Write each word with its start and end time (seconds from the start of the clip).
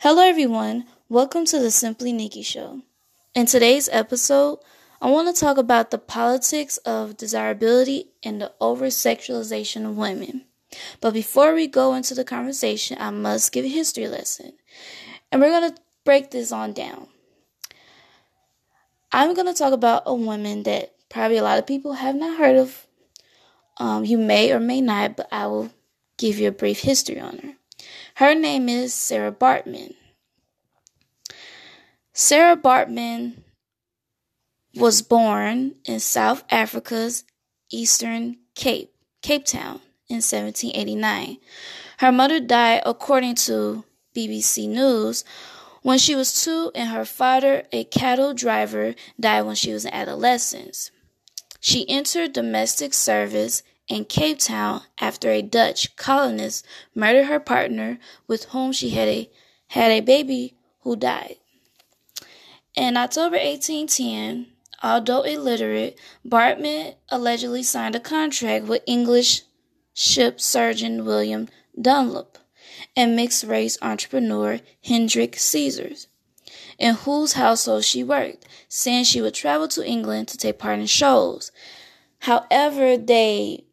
Hello, 0.00 0.22
everyone. 0.22 0.84
Welcome 1.08 1.46
to 1.46 1.58
the 1.58 1.70
Simply 1.70 2.12
Nickie 2.12 2.44
Show. 2.44 2.82
In 3.34 3.46
today's 3.46 3.88
episode, 3.90 4.58
I 5.00 5.08
want 5.08 5.34
to 5.34 5.40
talk 5.40 5.56
about 5.56 5.90
the 5.90 5.98
politics 5.98 6.76
of 6.78 7.16
desirability 7.16 8.10
and 8.22 8.40
the 8.40 8.52
over 8.60 8.86
sexualization 8.86 9.88
of 9.88 9.96
women. 9.96 10.44
But 11.00 11.14
before 11.14 11.54
we 11.54 11.68
go 11.68 11.94
into 11.94 12.14
the 12.14 12.24
conversation, 12.24 12.98
I 13.00 13.10
must 13.10 13.52
give 13.52 13.64
a 13.64 13.68
history 13.68 14.08
lesson. 14.08 14.52
And 15.32 15.40
we're 15.40 15.58
going 15.58 15.72
to 15.72 15.80
break 16.04 16.32
this 16.32 16.52
on 16.52 16.74
down. 16.74 17.06
I'm 19.10 19.32
going 19.32 19.46
to 19.46 19.54
talk 19.54 19.72
about 19.72 20.02
a 20.04 20.14
woman 20.14 20.64
that 20.64 20.92
probably 21.08 21.38
a 21.38 21.42
lot 21.42 21.58
of 21.58 21.66
people 21.66 21.94
have 21.94 22.16
not 22.16 22.36
heard 22.36 22.56
of. 22.56 22.86
Um, 23.78 24.04
you 24.04 24.18
may 24.18 24.52
or 24.52 24.60
may 24.60 24.82
not, 24.82 25.16
but 25.16 25.28
I 25.32 25.46
will 25.46 25.70
give 26.18 26.38
you 26.38 26.48
a 26.48 26.52
brief 26.52 26.80
history 26.80 27.20
on 27.20 27.38
her. 27.38 27.54
Her 28.18 28.34
name 28.34 28.68
is 28.68 28.94
Sarah 28.94 29.32
Bartman. 29.32 29.94
Sarah 32.12 32.56
Bartman 32.56 33.42
was 34.76 35.02
born 35.02 35.74
in 35.84 35.98
South 35.98 36.44
Africa's 36.48 37.24
Eastern 37.72 38.36
Cape, 38.54 38.94
Cape 39.20 39.44
Town, 39.44 39.80
in 40.08 40.16
1789. 40.22 41.38
Her 41.98 42.12
mother 42.12 42.38
died, 42.38 42.82
according 42.86 43.34
to 43.36 43.84
BBC 44.14 44.68
News, 44.68 45.24
when 45.82 45.98
she 45.98 46.14
was 46.14 46.40
two, 46.44 46.70
and 46.72 46.90
her 46.90 47.04
father, 47.04 47.64
a 47.72 47.82
cattle 47.82 48.32
driver, 48.32 48.94
died 49.18 49.42
when 49.42 49.56
she 49.56 49.72
was 49.72 49.84
an 49.84 49.92
adolescent. 49.92 50.92
She 51.58 51.88
entered 51.88 52.32
domestic 52.32 52.94
service 52.94 53.64
in 53.88 54.04
Cape 54.04 54.38
Town 54.38 54.82
after 54.98 55.30
a 55.30 55.42
Dutch 55.42 55.94
colonist 55.96 56.64
murdered 56.94 57.26
her 57.26 57.40
partner 57.40 57.98
with 58.26 58.44
whom 58.46 58.72
she 58.72 58.90
had 58.90 59.08
a 59.08 59.30
had 59.68 59.90
a 59.90 60.00
baby 60.00 60.54
who 60.80 60.96
died. 60.96 61.36
In 62.74 62.96
October 62.96 63.36
1810, 63.36 64.46
although 64.82 65.22
illiterate, 65.22 65.98
Bartman 66.26 66.94
allegedly 67.08 67.62
signed 67.62 67.94
a 67.94 68.00
contract 68.00 68.66
with 68.66 68.82
English 68.86 69.42
ship 69.92 70.40
surgeon 70.40 71.04
William 71.04 71.48
Dunlop 71.80 72.38
and 72.96 73.16
mixed 73.16 73.44
race 73.44 73.78
entrepreneur 73.82 74.60
Hendrik 74.84 75.36
Cesars, 75.36 76.08
in 76.78 76.94
whose 76.94 77.34
household 77.34 77.84
she 77.84 78.02
worked, 78.02 78.46
saying 78.68 79.04
she 79.04 79.20
would 79.20 79.34
travel 79.34 79.68
to 79.68 79.86
England 79.86 80.28
to 80.28 80.38
take 80.38 80.58
part 80.58 80.78
in 80.78 80.86
shows. 80.86 81.52
However, 82.20 82.96
they 82.96 83.64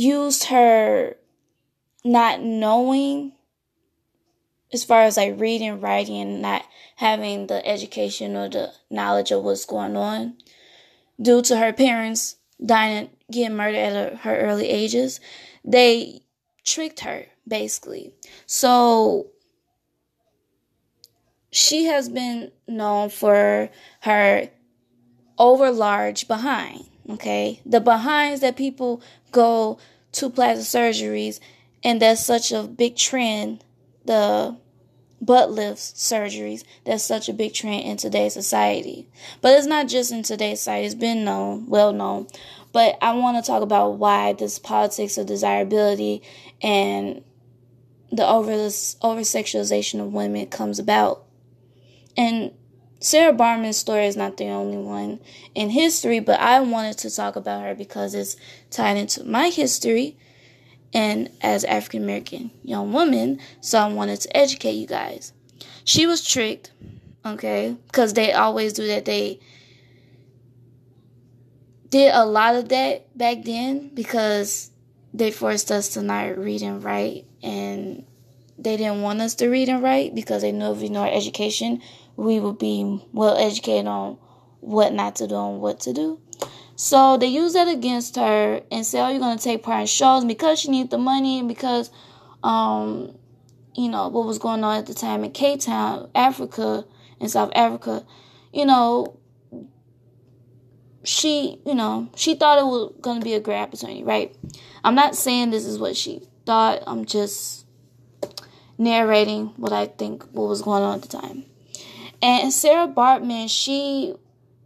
used 0.00 0.44
her 0.44 1.16
not 2.04 2.40
knowing 2.40 3.32
as 4.72 4.84
far 4.84 5.02
as 5.02 5.16
like 5.16 5.38
reading, 5.38 5.80
writing, 5.80 6.20
and 6.20 6.42
not 6.42 6.64
having 6.96 7.46
the 7.48 7.66
education 7.66 8.36
or 8.36 8.48
the 8.48 8.72
knowledge 8.90 9.30
of 9.30 9.42
what's 9.42 9.64
going 9.64 9.96
on 9.96 10.36
due 11.20 11.42
to 11.42 11.56
her 11.56 11.72
parents 11.72 12.36
dying 12.64 13.10
getting 13.30 13.56
murdered 13.56 13.78
at 13.78 14.16
her 14.18 14.38
early 14.38 14.68
ages, 14.68 15.20
they 15.64 16.20
tricked 16.64 17.00
her 17.00 17.26
basically. 17.46 18.12
So 18.46 19.28
she 21.50 21.84
has 21.84 22.08
been 22.08 22.52
known 22.68 23.10
for 23.10 23.70
her 24.02 24.48
over 25.38 25.70
large 25.70 26.28
behind. 26.28 26.89
Okay, 27.12 27.60
the 27.66 27.80
behinds 27.80 28.40
that 28.40 28.56
people 28.56 29.02
go 29.32 29.78
to 30.12 30.30
plastic 30.30 30.66
surgeries, 30.66 31.40
and 31.82 32.00
that's 32.00 32.24
such 32.24 32.52
a 32.52 32.64
big 32.64 32.96
trend. 32.96 33.64
The 34.04 34.56
butt 35.20 35.50
lifts 35.50 35.92
surgeries 35.92 36.64
that's 36.84 37.04
such 37.04 37.28
a 37.28 37.32
big 37.32 37.52
trend 37.52 37.84
in 37.84 37.96
today's 37.96 38.32
society. 38.32 39.08
But 39.40 39.58
it's 39.58 39.66
not 39.66 39.88
just 39.88 40.12
in 40.12 40.22
today's 40.22 40.60
society, 40.60 40.86
it's 40.86 40.94
been 40.94 41.24
known, 41.24 41.68
well 41.68 41.92
known. 41.92 42.28
But 42.72 42.96
I 43.02 43.12
want 43.14 43.42
to 43.42 43.46
talk 43.46 43.62
about 43.62 43.98
why 43.98 44.32
this 44.32 44.58
politics 44.58 45.18
of 45.18 45.26
desirability 45.26 46.22
and 46.62 47.22
the 48.12 48.26
over 48.26 48.52
over 48.52 49.20
sexualization 49.20 50.00
of 50.00 50.12
women 50.12 50.46
comes 50.46 50.78
about. 50.78 51.24
And 52.16 52.52
Sarah 53.02 53.32
Baartman's 53.32 53.78
story 53.78 54.06
is 54.06 54.16
not 54.16 54.36
the 54.36 54.48
only 54.48 54.76
one 54.76 55.20
in 55.54 55.70
history, 55.70 56.20
but 56.20 56.38
I 56.38 56.60
wanted 56.60 56.98
to 56.98 57.14
talk 57.14 57.34
about 57.34 57.62
her 57.62 57.74
because 57.74 58.14
it's 58.14 58.36
tied 58.70 58.98
into 58.98 59.24
my 59.24 59.48
history 59.48 60.18
and 60.92 61.30
as 61.40 61.64
African 61.64 62.02
American 62.02 62.50
young 62.62 62.92
woman, 62.92 63.40
so 63.60 63.78
I 63.78 63.90
wanted 63.90 64.20
to 64.22 64.36
educate 64.36 64.72
you 64.72 64.86
guys. 64.86 65.32
She 65.84 66.06
was 66.06 66.26
tricked, 66.26 66.72
okay, 67.24 67.76
because 67.86 68.12
they 68.12 68.32
always 68.32 68.74
do 68.74 68.86
that. 68.88 69.06
They 69.06 69.40
did 71.88 72.12
a 72.14 72.26
lot 72.26 72.54
of 72.54 72.68
that 72.68 73.16
back 73.16 73.44
then 73.44 73.90
because 73.94 74.70
they 75.14 75.30
forced 75.30 75.72
us 75.72 75.88
to 75.90 76.02
not 76.02 76.36
read 76.36 76.62
and 76.62 76.84
write, 76.84 77.24
and 77.42 78.04
they 78.58 78.76
didn't 78.76 79.00
want 79.00 79.20
us 79.20 79.34
to 79.36 79.48
read 79.48 79.68
and 79.70 79.82
write 79.82 80.14
because 80.14 80.42
they 80.42 80.52
knew 80.52 80.72
if 80.72 80.78
we 80.78 80.90
know 80.90 81.02
our 81.02 81.12
education, 81.12 81.80
we 82.20 82.38
would 82.38 82.58
be 82.58 83.02
well 83.12 83.36
educated 83.36 83.86
on 83.86 84.18
what 84.60 84.92
not 84.92 85.16
to 85.16 85.26
do 85.26 85.36
and 85.36 85.60
what 85.60 85.80
to 85.80 85.92
do. 85.92 86.20
So 86.76 87.16
they 87.16 87.26
use 87.26 87.54
that 87.54 87.68
against 87.68 88.16
her 88.16 88.62
and 88.70 88.84
say, 88.84 89.00
"Oh, 89.00 89.08
you're 89.08 89.18
gonna 89.18 89.38
take 89.38 89.62
part 89.62 89.80
in 89.80 89.86
shows 89.86 90.24
because 90.24 90.60
she 90.60 90.70
needs 90.70 90.90
the 90.90 90.98
money 90.98 91.38
and 91.38 91.48
because, 91.48 91.90
um, 92.42 93.14
you 93.74 93.88
know 93.88 94.08
what 94.08 94.26
was 94.26 94.38
going 94.38 94.62
on 94.64 94.78
at 94.78 94.86
the 94.86 94.94
time 94.94 95.24
in 95.24 95.30
Cape 95.30 95.60
Town, 95.60 96.10
Africa, 96.14 96.84
in 97.20 97.28
South 97.28 97.52
Africa. 97.54 98.04
You 98.52 98.66
know, 98.66 99.18
she, 101.02 101.58
you 101.64 101.74
know, 101.74 102.08
she 102.16 102.34
thought 102.34 102.58
it 102.58 102.66
was 102.66 102.92
gonna 103.00 103.20
be 103.20 103.34
a 103.34 103.40
great 103.40 103.60
opportunity, 103.60 104.04
right? 104.04 104.36
I'm 104.84 104.94
not 104.94 105.16
saying 105.16 105.50
this 105.50 105.64
is 105.64 105.78
what 105.78 105.96
she 105.96 106.22
thought. 106.44 106.82
I'm 106.86 107.06
just 107.06 107.66
narrating 108.76 109.52
what 109.56 109.72
I 109.72 109.86
think 109.86 110.24
what 110.32 110.48
was 110.48 110.62
going 110.62 110.82
on 110.82 110.96
at 110.96 111.02
the 111.02 111.08
time. 111.08 111.44
And 112.22 112.52
Sarah 112.52 112.88
Bartman, 112.88 113.48
she 113.48 114.14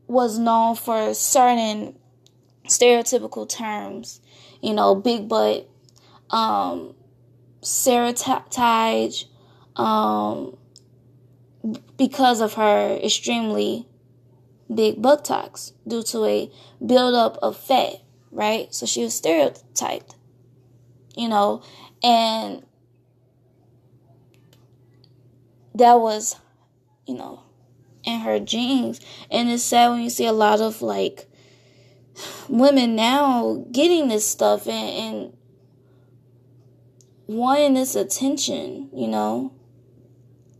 was 0.06 0.38
known 0.38 0.76
for 0.76 1.15
certain 1.15 1.97
stereotypical 2.66 3.48
terms, 3.48 4.20
you 4.60 4.75
know, 4.75 4.94
big 4.94 5.28
butt, 5.28 5.69
um, 6.31 6.94
serotage, 7.62 9.26
um, 9.76 10.56
because 11.97 12.41
of 12.41 12.54
her 12.54 12.98
extremely 13.03 13.87
big 14.72 15.00
buttocks 15.00 15.72
due 15.87 16.03
to 16.03 16.25
a 16.25 16.50
buildup 16.84 17.38
of 17.43 17.56
fat, 17.56 17.94
right? 18.31 18.75
So 18.75 18.87
she 18.87 19.03
was 19.03 19.14
stereotyped, 19.14 20.16
you 21.16 21.28
know, 21.28 21.62
and 22.03 22.64
that 25.75 26.00
was, 26.00 26.37
you 27.06 27.15
know, 27.15 27.42
in 28.04 28.20
her 28.20 28.41
jeans. 28.41 29.00
And 29.31 29.48
it's 29.50 29.62
sad 29.62 29.91
when 29.91 30.03
you 30.03 30.10
see 30.10 30.26
a 30.26 30.32
lot 30.32 30.60
of 30.60 30.82
like 30.82 31.28
women 32.48 32.94
now 32.94 33.65
getting 33.72 34.09
this 34.09 34.26
stuff 34.28 34.66
and, 34.66 35.14
and 35.14 35.37
wanting 37.26 37.75
this 37.75 37.94
attention, 37.94 38.91
you 38.93 39.09
know. 39.09 39.53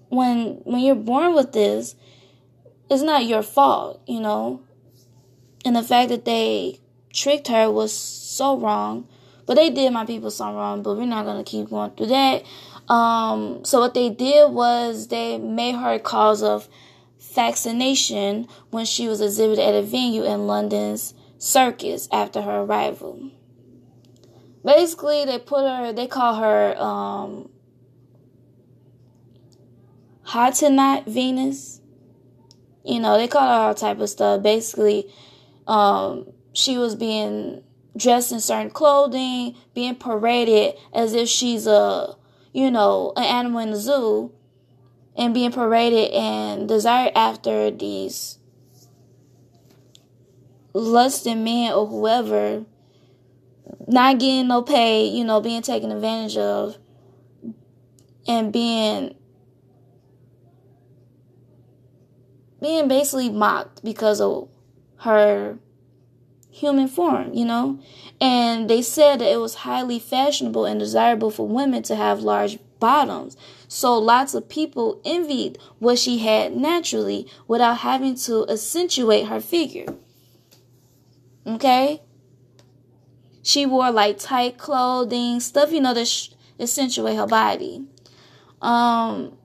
When 0.09 0.61
when 0.65 0.81
you're 0.81 0.95
born 0.95 1.35
with 1.35 1.53
this, 1.53 1.97
it's 2.91 3.03
not 3.03 3.27
your 3.27 3.43
fault, 3.43 4.03
you 4.07 4.21
know. 4.21 4.63
And 5.65 5.75
the 5.75 5.83
fact 5.83 6.11
that 6.11 6.25
they 6.25 6.79
tricked 7.13 7.49
her 7.49 7.71
was 7.71 7.93
so 7.93 8.59
wrong. 8.59 9.09
But 9.47 9.55
they 9.55 9.71
did 9.71 9.93
my 9.93 10.07
people 10.07 10.31
so 10.31 10.55
wrong, 10.55 10.83
but 10.83 10.97
we're 10.97 11.07
not 11.07 11.27
gonna 11.27 11.45
keep 11.45 11.69
going 11.69 11.91
through 11.93 12.07
that. 12.07 12.45
Um, 12.89 13.65
so 13.65 13.81
what 13.81 13.95
they 13.95 14.11
did 14.11 14.51
was 14.51 15.09
they 15.09 15.39
made 15.39 15.75
her 15.75 15.95
a 15.95 15.99
cause 15.99 16.43
of 16.43 16.69
vaccination 17.35 18.47
when 18.71 18.85
she 18.85 19.09
was 19.09 19.21
exhibited 19.21 19.63
at 19.63 19.75
a 19.75 19.83
venue 19.83 20.25
in 20.25 20.47
London's 20.47 21.15
circus 21.39 22.09
after 22.13 22.43
her 22.43 22.61
arrival. 22.61 23.31
Basically, 24.65 25.25
they 25.25 25.39
put 25.39 25.67
her, 25.69 25.93
they 25.93 26.07
call 26.07 26.37
her 26.37 26.77
um, 26.81 27.51
Hottentot 30.27 31.07
Venus. 31.07 31.81
You 32.85 33.01
know, 33.01 33.17
they 33.17 33.29
call 33.29 33.47
her 33.47 33.69
all 33.69 33.75
type 33.75 33.99
of 33.99 34.09
stuff. 34.09 34.43
Basically, 34.43 35.11
um, 35.67 36.27
she 36.53 36.79
was 36.79 36.95
being 36.95 37.63
dressed 37.97 38.33
in 38.33 38.41
certain 38.41 38.71
clothing, 38.71 39.55
being 39.75 39.95
paraded 39.97 40.75
as 40.93 41.15
if 41.15 41.29
she's 41.29 41.67
a, 41.67 42.17
you 42.55 42.71
know, 42.71 43.13
an 43.17 43.25
animal 43.25 43.61
in 43.61 43.73
the 43.73 43.77
zoo 43.77 44.33
and 45.17 45.35
being 45.35 45.53
paraded 45.53 46.11
and 46.13 46.67
desired 46.69 47.13
after 47.15 47.71
these 47.71 48.39
lusting 50.73 51.45
men 51.45 51.73
or 51.73 51.87
whoever, 51.87 52.65
not 53.87 54.19
getting 54.19 54.49
no 54.49 54.63
pay, 54.63 55.05
you 55.05 55.25
know, 55.25 55.41
being 55.41 55.63
taken 55.63 55.93
advantage 55.93 56.39
of. 56.39 56.79
and 58.27 58.53
being 58.53 59.15
being 62.61 62.89
basically 62.89 63.29
mocked 63.29 63.85
because 63.85 64.21
of 64.21 64.49
her 65.01 65.59
human 66.55 66.87
form, 66.87 67.35
you 67.35 67.45
know? 67.45 67.81
And 68.21 68.71
they 68.71 68.81
said 68.81 69.19
that 69.19 69.31
it 69.33 69.41
was 69.41 69.57
highly 69.57 69.99
fashionable 69.99 70.65
and 70.65 70.79
desirable 70.79 71.31
for 71.33 71.49
women 71.49 71.83
to 71.85 71.97
have 71.97 72.21
large 72.21 72.59
bottoms. 72.79 73.37
So 73.67 73.99
lots 73.99 74.35
of 74.35 74.49
people 74.49 75.01
envied 75.05 75.59
what 75.81 75.99
she 75.99 76.19
had 76.19 76.57
naturally 76.57 77.27
without 77.49 77.79
having 77.79 78.15
to 78.27 78.49
accentuate 78.49 79.27
her 79.27 79.41
figure. 79.41 79.87
Okay? 81.45 82.01
She 83.43 83.67
wore 83.67 83.91
like 83.91 84.19
tight 84.19 84.57
clothing, 84.57 85.41
stuff 85.41 85.73
you 85.73 85.81
know 85.81 85.93
that 85.93 86.07
sh- 86.07 86.31
accentuate 86.61 87.17
her 87.17 87.27
body. 87.27 87.85
Um 88.63 89.37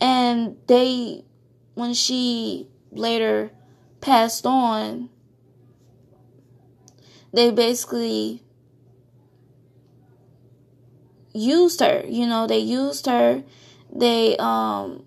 and 0.00 0.56
they 0.66 1.24
when 1.74 1.92
she 1.92 2.68
later 2.90 3.50
passed 4.00 4.46
on. 4.46 5.10
They 7.32 7.50
basically 7.50 8.42
used 11.32 11.80
her 11.80 12.02
you 12.08 12.26
know 12.26 12.46
they 12.46 12.58
used 12.58 13.06
her. 13.06 13.42
They 13.92 14.36
um 14.38 15.04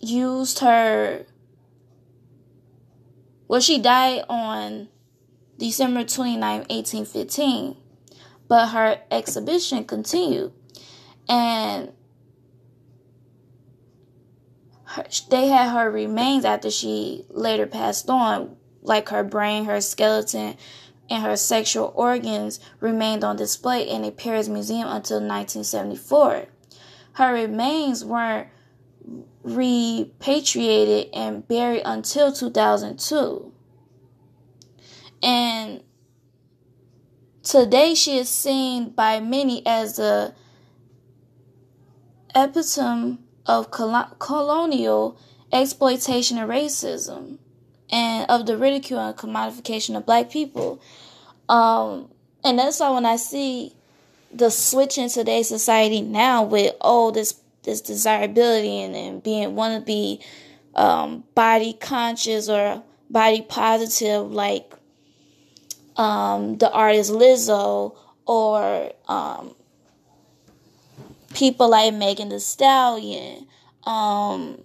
used 0.00 0.60
her. 0.60 1.26
Well 3.48 3.60
she 3.60 3.78
died 3.78 4.24
on 4.28 4.88
december 5.58 6.02
29 6.02 6.40
1815 6.68 7.76
but 8.48 8.68
her 8.68 9.00
exhibition 9.10 9.84
continued. 9.84 10.52
And 11.28 11.92
her, 14.94 15.04
they 15.28 15.48
had 15.48 15.70
her 15.70 15.90
remains 15.90 16.44
after 16.44 16.70
she 16.70 17.24
later 17.28 17.66
passed 17.66 18.08
on, 18.08 18.56
like 18.82 19.08
her 19.08 19.24
brain, 19.24 19.64
her 19.64 19.80
skeleton, 19.80 20.56
and 21.10 21.22
her 21.22 21.36
sexual 21.36 21.92
organs 21.96 22.60
remained 22.80 23.24
on 23.24 23.36
display 23.36 23.88
in 23.88 24.04
a 24.04 24.12
Paris 24.12 24.48
museum 24.48 24.86
until 24.86 25.16
1974. 25.16 26.46
Her 27.14 27.32
remains 27.32 28.04
weren't 28.04 28.48
repatriated 29.42 31.12
and 31.12 31.46
buried 31.46 31.82
until 31.84 32.32
2002. 32.32 33.52
And 35.22 35.82
today 37.42 37.94
she 37.94 38.16
is 38.18 38.28
seen 38.28 38.90
by 38.90 39.18
many 39.18 39.66
as 39.66 39.96
the 39.96 40.34
epitome 42.34 43.18
of 43.46 43.70
colonial 43.70 45.18
exploitation 45.52 46.38
and 46.38 46.50
racism 46.50 47.38
and 47.90 48.28
of 48.30 48.46
the 48.46 48.56
ridicule 48.56 49.00
and 49.00 49.16
commodification 49.16 49.96
of 49.96 50.06
black 50.06 50.30
people. 50.30 50.80
Um, 51.48 52.10
and 52.42 52.58
that's 52.58 52.80
why 52.80 52.90
when 52.90 53.06
I 53.06 53.16
see 53.16 53.74
the 54.32 54.50
switch 54.50 54.98
in 54.98 55.08
today's 55.08 55.48
society 55.48 56.02
now 56.02 56.42
with 56.42 56.74
oh 56.80 57.12
this 57.12 57.40
this 57.62 57.80
desirability 57.80 58.82
and, 58.82 58.94
and 58.94 59.22
being 59.22 59.54
want 59.54 59.80
to 59.80 59.86
be 59.86 60.20
um, 60.74 61.24
body 61.34 61.72
conscious 61.72 62.48
or 62.48 62.82
body 63.08 63.42
positive 63.42 64.30
like 64.30 64.74
um, 65.96 66.58
the 66.58 66.70
artist 66.70 67.12
Lizzo 67.12 67.96
or 68.26 68.92
um, 69.08 69.54
people 71.34 71.68
like 71.68 71.92
Megan 71.92 72.30
Thee 72.30 72.38
Stallion, 72.38 73.46
um, 73.84 74.62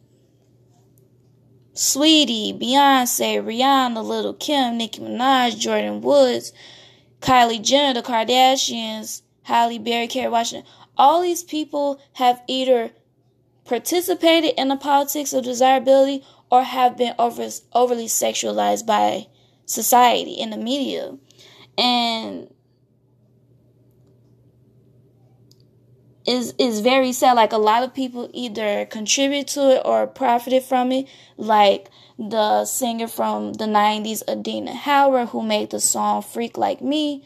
Saweetie, 1.74 2.60
Beyonce, 2.60 3.44
Rihanna, 3.44 4.04
Little 4.04 4.33
Kim, 4.33 4.77
Nicki 4.77 5.01
Minaj, 5.01 5.60
Jordyn 5.60 6.01
Woods, 6.01 6.54
Kylie 7.21 7.62
Jenner, 7.62 8.01
the 8.01 8.07
Kardashians, 8.07 9.21
Halle 9.44 9.77
Berry, 9.80 10.07
Kerry 10.07 10.30
Washington. 10.30 10.69
All 10.98 11.21
these 11.21 11.44
people 11.44 12.01
have 12.13 12.42
either 12.48 12.92
participated 13.66 14.54
in 14.57 14.68
the 14.68 14.75
politics 14.75 15.33
of 15.33 15.44
desirability 15.44 16.24
or 16.51 16.63
have 16.63 16.98
been 16.98 17.13
over, 17.19 17.50
overly 17.74 18.07
sexualized 18.07 18.86
by 18.86 19.27
society 19.66 20.39
and 20.42 20.51
the 20.51 20.57
media. 20.57 21.18
And 21.77 22.54
is 26.30 26.54
is 26.60 26.81
very 26.81 27.12
sad. 27.12 27.34
Like 27.34 27.52
a 27.54 27.58
lot 27.58 27.84
of 27.84 27.94
people 27.94 28.30
either 28.34 28.86
contribute 28.86 29.48
to 29.48 29.78
it 29.78 29.81
or 29.84 30.06
profited 30.06 30.64
from 30.64 30.92
it. 30.92 31.08
Like 31.38 31.90
the 32.20 32.66
singer 32.66 33.08
from 33.08 33.54
the 33.54 33.66
'90s, 33.66 34.22
Adina 34.28 34.74
Howard, 34.76 35.30
who 35.30 35.42
made 35.42 35.72
the 35.72 35.80
song 35.80 36.22
"Freak 36.22 36.58
Like 36.58 36.81
Me." 36.81 37.24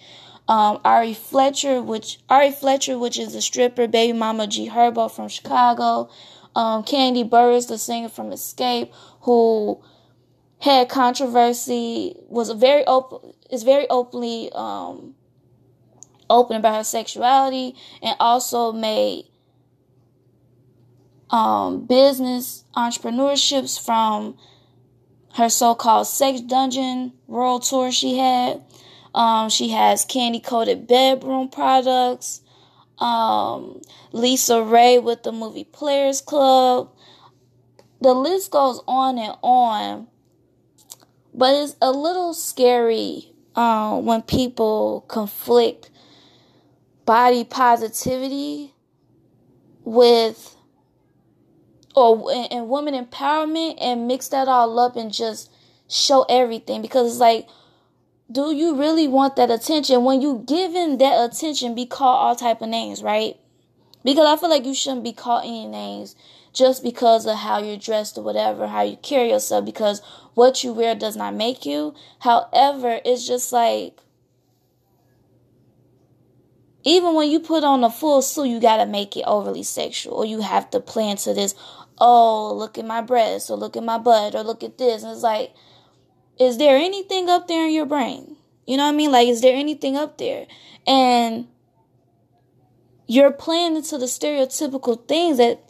Um, 0.48 0.80
Ari 0.84 1.14
Fletcher, 1.14 1.82
which 1.82 2.20
Ari 2.30 2.52
Fletcher, 2.52 2.98
which 2.98 3.20
is 3.20 3.36
a 3.36 3.42
stripper, 3.42 3.88
baby 3.88 4.18
mama 4.18 4.48
G 4.48 4.70
Herbo 4.70 5.12
from 5.12 5.28
Chicago. 5.28 6.10
Um, 6.56 6.84
Kandi 6.84 7.28
Burruss, 7.28 7.68
the 7.68 7.78
singer 7.78 8.10
from 8.10 8.30
Xscape, 8.30 8.92
who 9.22 9.82
had 10.60 10.88
controversy, 10.88 12.16
was 12.30 12.52
very 12.52 12.86
open, 12.86 13.34
is 13.50 13.64
very 13.64 13.90
openly 13.90 14.52
um, 14.54 15.16
open 16.34 16.58
about 16.58 16.76
her 16.76 16.84
sexuality 16.84 17.76
and 18.02 18.16
also 18.20 18.72
made 18.72 19.26
um, 21.30 21.86
business 21.86 22.64
entrepreneurships 22.76 23.84
from 23.84 24.38
her 25.36 25.50
so-called 25.50 26.08
sex 26.08 26.42
dungeon 26.42 27.14
world 27.28 27.64
tour 27.64 27.92
she 27.92 28.18
had. 28.18 28.62
Um, 29.16 29.50
she 29.50 29.70
has 29.70 30.06
candy 30.06 30.40
coated 30.40 30.88
bedroom 30.88 31.50
products. 31.50 32.42
Um, 33.00 33.82
LisaRaye 34.14 35.02
with 35.02 35.24
the 35.24 35.32
movie 35.32 35.64
Players 35.64 36.22
Club. 36.22 36.92
The 38.02 38.14
list 38.14 38.52
goes 38.52 38.82
on 38.88 39.18
and 39.18 39.36
on, 39.42 40.08
but 41.34 41.56
it's 41.56 41.76
a 41.82 41.92
little 41.92 42.34
scary 42.34 43.34
uh, 43.56 43.98
when 44.00 44.22
people 44.22 45.06
conflict 45.08 45.90
body 47.06 47.44
positivity 47.44 48.74
with 49.84 50.56
or 51.96 52.32
and 52.32 52.70
woman 52.70 52.94
empowerment 52.94 53.78
and 53.80 54.08
mix 54.08 54.30
that 54.30 54.48
all 54.48 54.80
up 54.80 54.96
and 54.96 55.14
just 55.14 55.52
show 55.90 56.24
everything. 56.24 56.82
Because 56.82 57.12
it's 57.12 57.20
like 57.20 57.48
do 58.32 58.52
you 58.52 58.76
really 58.76 59.08
want 59.08 59.36
that 59.36 59.52
attention? 59.52 60.04
When 60.04 60.22
you 60.22 60.44
given 60.48 60.98
that 60.98 61.32
attention 61.32 61.76
be 61.76 61.86
called 61.86 62.18
all 62.18 62.36
type 62.36 62.62
of 62.62 62.70
names 62.70 63.04
right? 63.04 63.38
Because 64.04 64.28
i 64.28 64.40
feel 64.40 64.50
like 64.50 64.66
you 64.66 64.74
shouldn't 64.74 65.04
be 65.04 65.14
called 65.14 65.44
any 65.44 65.68
names 65.68 66.16
just 66.52 66.84
because 66.84 67.26
of 67.26 67.38
how 67.38 67.60
you're 67.60 67.78
dressed 67.78 68.18
or 68.18 68.24
whatever 68.24 68.68
how 68.68 68.82
you 68.82 68.98
carry 68.98 69.30
yourself 69.30 69.66
because 69.66 70.02
what 70.34 70.64
you 70.64 70.74
wear 70.74 70.96
does 70.96 71.16
not 71.16 71.34
make 71.34 71.66
you. 71.66 71.94
However 72.20 73.00
it's 73.06 73.28
just 73.28 73.54
like 73.54 74.03
even 76.84 77.14
when 77.16 77.30
you 77.30 77.40
put 77.40 77.64
on 77.64 77.84
a 77.84 77.90
full 77.90 78.22
suit, 78.22 78.46
you 78.48 78.60
gotta 78.60 78.86
make 78.86 79.16
it 79.16 79.24
overly 79.26 79.64
sexual, 79.64 80.16
or 80.16 80.26
you 80.26 80.42
have 80.42 80.70
to 80.72 80.80
play 80.80 81.10
into 81.10 81.34
this. 81.34 81.56
Oh, 81.98 82.54
look 82.54 82.78
at 82.78 82.86
my 82.86 83.02
breasts, 83.02 83.50
or 83.50 83.58
look 83.58 83.78
at 83.78 83.84
my 83.84 83.98
butt, 83.98 84.36
or 84.36 84.44
look 84.44 84.64
at 84.64 84.78
this. 84.78 85.04
And 85.04 85.12
it's 85.12 85.24
like, 85.24 85.54
is 86.40 86.58
there 86.58 86.78
anything 86.78 87.30
up 87.30 87.48
there 87.48 87.66
in 87.66 87.74
your 87.74 87.86
brain? 87.86 88.36
You 88.66 88.78
know 88.78 88.84
what 88.84 88.94
I 88.94 88.96
mean? 88.96 89.12
Like, 89.12 89.28
is 89.28 89.42
there 89.42 89.56
anything 89.56 89.96
up 89.96 90.18
there? 90.18 90.48
And 90.86 91.48
you're 93.08 93.32
playing 93.32 93.76
into 93.76 93.98
the 93.98 94.06
stereotypical 94.06 95.08
things 95.08 95.38
that 95.38 95.64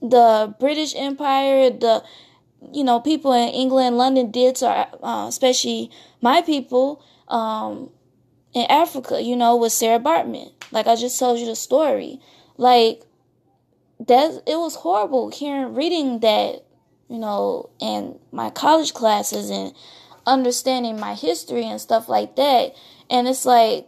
the 0.00 0.54
British 0.58 0.94
Empire, 0.96 1.70
the 1.70 2.02
you 2.72 2.84
know 2.84 3.00
people 3.00 3.32
in 3.32 3.48
England, 3.50 3.96
London 3.96 4.30
did 4.30 4.56
to, 4.56 4.66
uh, 4.68 5.26
especially 5.28 5.90
my 6.20 6.42
people. 6.42 7.04
Um, 7.28 7.90
in 8.52 8.66
Africa, 8.68 9.22
you 9.22 9.36
know, 9.36 9.56
with 9.56 9.72
Sarah 9.72 10.00
Bartman. 10.00 10.52
Like 10.70 10.86
I 10.86 10.96
just 10.96 11.18
told 11.18 11.38
you 11.38 11.46
the 11.46 11.56
story. 11.56 12.20
Like 12.56 13.02
that 14.06 14.42
it 14.46 14.56
was 14.56 14.76
horrible 14.76 15.30
hearing 15.30 15.74
reading 15.74 16.20
that, 16.20 16.64
you 17.08 17.18
know, 17.18 17.70
in 17.80 18.18
my 18.32 18.50
college 18.50 18.94
classes 18.94 19.50
and 19.50 19.74
understanding 20.26 20.98
my 20.98 21.14
history 21.14 21.64
and 21.64 21.80
stuff 21.80 22.08
like 22.08 22.36
that. 22.36 22.74
And 23.08 23.28
it's 23.28 23.44
like 23.44 23.86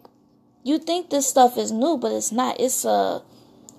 you 0.64 0.78
think 0.78 1.10
this 1.10 1.26
stuff 1.26 1.56
is 1.58 1.72
new, 1.72 1.96
but 1.96 2.12
it's 2.12 2.32
not. 2.32 2.60
It's 2.60 2.84
a 2.84 3.22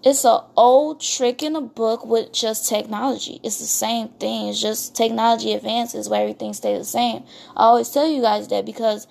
it's 0.03 0.25
a 0.25 0.43
old 0.57 0.99
trick 0.99 1.41
in 1.41 1.55
a 1.55 1.61
book 1.61 2.05
with 2.05 2.33
just 2.33 2.67
technology. 2.67 3.39
It's 3.41 3.59
the 3.59 3.65
same 3.65 4.09
thing. 4.09 4.49
It's 4.49 4.61
just 4.61 4.95
technology 4.95 5.53
advances 5.53 6.09
where 6.09 6.21
everything 6.21 6.53
stays 6.53 6.79
the 6.79 6.85
same. 6.85 7.23
I 7.55 7.63
always 7.63 7.89
tell 7.89 8.07
you 8.07 8.21
guys 8.21 8.49
that 8.49 8.65
because 8.65 9.07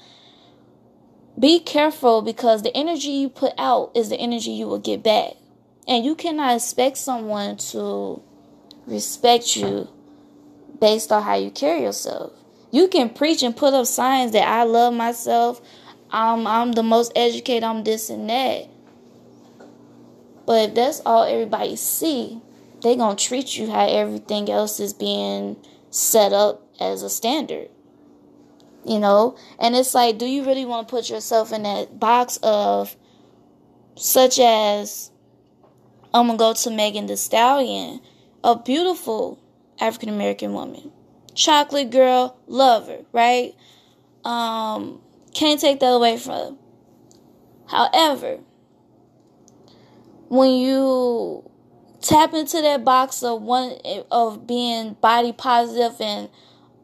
be 1.39 1.61
careful 1.61 2.23
because 2.23 2.63
the 2.63 2.77
energy 2.77 3.09
you 3.09 3.29
put 3.29 3.53
out 3.59 3.93
is 3.95 4.09
the 4.09 4.17
energy 4.17 4.51
you 4.51 4.67
will 4.67 4.79
get 4.79 5.03
back. 5.03 5.33
And 5.89 6.05
you 6.05 6.15
cannot 6.15 6.55
expect 6.55 6.99
someone 6.99 7.57
to 7.57 8.23
respect 8.87 9.57
you 9.57 9.89
based 10.81 11.11
on 11.11 11.23
how 11.23 11.35
you 11.35 11.51
carry 11.51 11.83
yourself. 11.83 12.33
You 12.71 12.89
can 12.89 13.11
preach 13.11 13.43
and 13.43 13.57
put 13.57 13.75
up 13.75 13.87
signs 13.87 14.33
that 14.33 14.47
I 14.47 14.65
love 14.65 14.95
myself, 14.95 15.61
I'm 16.11 16.47
I'm 16.47 16.73
the 16.73 16.83
most 16.83 17.13
educated, 17.17 17.65
I'm 17.65 17.85
this 17.85 18.11
and 18.11 18.29
that. 18.29 18.69
But 20.47 20.71
if 20.71 20.75
that's 20.75 21.01
all 21.07 21.25
everybody 21.25 21.77
see, 21.77 22.41
they 22.83 22.97
gonna 22.97 23.17
treat 23.17 23.57
you 23.57 23.71
how 23.71 23.87
everything 23.87 24.51
else 24.51 24.79
is 24.81 24.93
being 24.93 25.57
set 25.91 26.33
up 26.33 26.67
as 26.81 27.03
a 27.03 27.09
standard. 27.09 27.69
You 28.85 28.99
know? 28.99 29.37
And 29.59 29.77
it's 29.77 29.95
like, 29.95 30.19
do 30.19 30.27
you 30.27 30.45
really 30.45 30.65
want 30.65 30.89
to 30.89 30.91
put 30.91 31.09
yourself 31.09 31.53
in 31.53 31.63
that 31.63 31.99
box 31.99 32.39
of 32.43 32.97
such 33.95 34.39
as 34.39 35.11
I'm 36.15 36.27
gonna 36.27 36.39
go 36.39 36.53
to 36.53 36.71
Megan 36.71 37.07
Thee 37.07 37.17
Stallion, 37.17 38.01
a 38.45 38.59
beautiful 38.59 39.39
African 39.81 40.09
American 40.09 40.53
woman. 40.53 40.93
Chocolate 41.35 41.91
girl, 41.91 42.37
lover, 42.47 42.99
right? 43.13 43.55
Um, 44.25 45.01
can't 45.35 45.61
take 45.61 45.81
that 45.81 45.87
away 45.87 46.19
from 46.19 46.33
her. 46.33 46.57
However, 47.69 48.41
when 50.29 50.53
you 50.53 51.51
tap 52.03 52.35
into 52.35 52.61
that 52.61 52.85
box 52.85 53.23
of 53.23 53.43
one 53.43 53.77
of 54.11 54.47
being 54.47 54.95
body 54.95 55.33
positive 55.33 56.01
and 56.01 56.29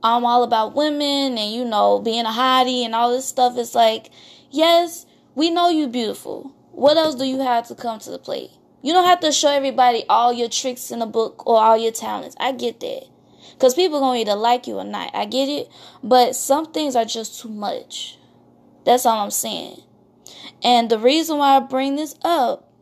I'm 0.02 0.24
all 0.24 0.42
about 0.42 0.74
women 0.74 1.36
and 1.38 1.52
you 1.52 1.64
know 1.64 1.98
being 1.98 2.24
a 2.24 2.30
hottie 2.30 2.84
and 2.84 2.94
all 2.94 3.10
this 3.10 3.26
stuff, 3.26 3.56
it's 3.56 3.74
like, 3.74 4.10
yes, 4.50 5.06
we 5.34 5.50
know 5.50 5.68
you 5.68 5.88
beautiful. 5.88 6.54
What 6.72 6.96
else 6.96 7.14
do 7.16 7.24
you 7.24 7.40
have 7.40 7.66
to 7.68 7.74
come 7.74 7.98
to 8.00 8.10
the 8.10 8.18
plate? 8.18 8.50
You 8.82 8.92
don't 8.92 9.06
have 9.06 9.20
to 9.20 9.32
show 9.32 9.50
everybody 9.50 10.04
all 10.08 10.32
your 10.32 10.48
tricks 10.48 10.90
in 10.90 11.00
the 11.00 11.06
book 11.06 11.46
or 11.46 11.60
all 11.60 11.76
your 11.76 11.92
talents. 11.92 12.36
I 12.38 12.52
get 12.52 12.78
that. 12.80 13.06
Because 13.52 13.74
people 13.74 13.98
going 13.98 14.24
to 14.24 14.30
either 14.30 14.38
like 14.38 14.68
you 14.68 14.76
or 14.76 14.84
not. 14.84 15.10
I 15.14 15.24
get 15.24 15.48
it. 15.48 15.68
But 16.02 16.36
some 16.36 16.66
things 16.66 16.94
are 16.94 17.04
just 17.04 17.40
too 17.40 17.48
much. 17.48 18.18
That's 18.84 19.04
all 19.04 19.24
I'm 19.24 19.32
saying. 19.32 19.82
And 20.62 20.88
the 20.88 20.98
reason 20.98 21.38
why 21.38 21.56
I 21.56 21.60
bring 21.60 21.96
this 21.96 22.14
up, 22.22 22.72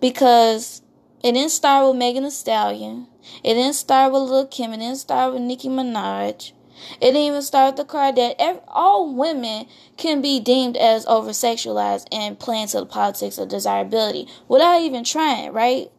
because 0.00 0.80
it 1.22 1.32
didn't 1.32 1.50
start 1.50 1.86
with 1.86 1.96
Megan 1.96 2.24
Thee 2.24 2.30
Stallion. 2.30 3.08
It 3.44 3.54
didn't 3.54 3.74
start 3.74 4.12
with 4.12 4.22
Lil 4.22 4.46
Kim. 4.46 4.72
It 4.72 4.78
didn't 4.78 4.96
start 4.96 5.32
with 5.32 5.42
Nicki 5.42 5.68
Minaj. 5.68 6.52
It 7.00 7.06
didn't 7.06 7.22
even 7.22 7.42
start 7.42 7.76
with 7.76 7.86
the 7.86 7.92
Kardashians. 7.92 8.60
All 8.68 9.12
women 9.12 9.66
can 9.96 10.22
be 10.22 10.38
deemed 10.40 10.76
as 10.76 11.06
over 11.06 11.30
sexualized 11.30 12.06
and 12.12 12.38
play 12.38 12.64
to 12.66 12.80
the 12.80 12.86
politics 12.86 13.38
of 13.38 13.48
desirability 13.48 14.28
without 14.46 14.80
even 14.80 15.04
trying, 15.04 15.52
right? 15.52 15.90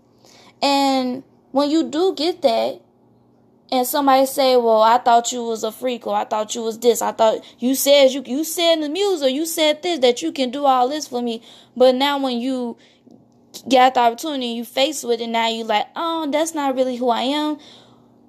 And 0.61 1.23
when 1.51 1.69
you 1.69 1.89
do 1.89 2.13
get 2.15 2.41
that, 2.43 2.81
and 3.71 3.85
somebody 3.85 4.25
say, 4.25 4.57
"Well, 4.57 4.81
I 4.81 4.97
thought 4.97 5.31
you 5.31 5.43
was 5.43 5.63
a 5.63 5.71
freak, 5.71 6.07
or 6.07 6.15
I 6.15 6.25
thought 6.25 6.55
you 6.55 6.63
was 6.63 6.79
this. 6.79 7.01
I 7.01 7.11
thought 7.11 7.41
you 7.59 7.75
said 7.75 8.11
you 8.11 8.23
you 8.25 8.43
said 8.43 8.73
in 8.73 8.81
the 8.81 8.89
music, 8.89 9.27
or 9.27 9.29
you 9.29 9.45
said 9.45 9.83
this 9.83 9.99
that 9.99 10.21
you 10.21 10.31
can 10.31 10.49
do 10.49 10.65
all 10.65 10.87
this 10.87 11.07
for 11.07 11.21
me." 11.21 11.41
But 11.77 11.95
now 11.95 12.17
when 12.17 12.39
you 12.39 12.77
get 13.67 13.93
the 13.93 14.01
opportunity, 14.01 14.47
you 14.47 14.65
face 14.65 15.03
with 15.03 15.21
it. 15.21 15.27
Now 15.27 15.47
you 15.47 15.63
like, 15.63 15.87
"Oh, 15.95 16.27
that's 16.29 16.53
not 16.53 16.75
really 16.75 16.97
who 16.97 17.09
I 17.09 17.23
am." 17.23 17.57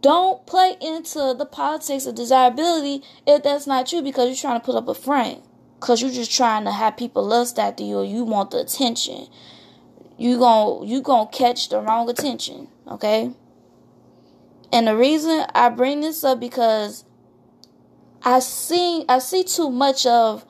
Don't 0.00 0.46
play 0.46 0.76
into 0.80 1.34
the 1.36 1.44
politics 1.44 2.06
of 2.06 2.14
desirability 2.14 3.02
if 3.26 3.42
that's 3.42 3.66
not 3.66 3.92
you 3.92 4.00
because 4.00 4.28
you're 4.28 4.36
trying 4.36 4.60
to 4.60 4.64
put 4.64 4.76
up 4.76 4.88
a 4.88 4.94
front. 4.94 5.42
Cause 5.78 6.02
you're 6.02 6.10
just 6.10 6.32
trying 6.32 6.64
to 6.64 6.72
have 6.72 6.98
people 6.98 7.24
lust 7.24 7.58
after 7.58 7.82
you 7.82 7.98
or 7.98 8.04
you 8.04 8.24
want 8.24 8.50
the 8.50 8.60
attention. 8.60 9.28
You 10.18 10.38
gon' 10.38 10.86
you 10.86 11.00
gonna 11.00 11.30
catch 11.30 11.70
the 11.70 11.80
wrong 11.80 12.08
attention, 12.10 12.68
okay? 12.86 13.32
And 14.72 14.86
the 14.86 14.96
reason 14.96 15.46
I 15.54 15.70
bring 15.70 16.00
this 16.00 16.22
up 16.22 16.38
because 16.38 17.04
I 18.22 18.40
see 18.40 19.04
I 19.08 19.18
see 19.18 19.42
too 19.42 19.70
much 19.70 20.04
of 20.04 20.44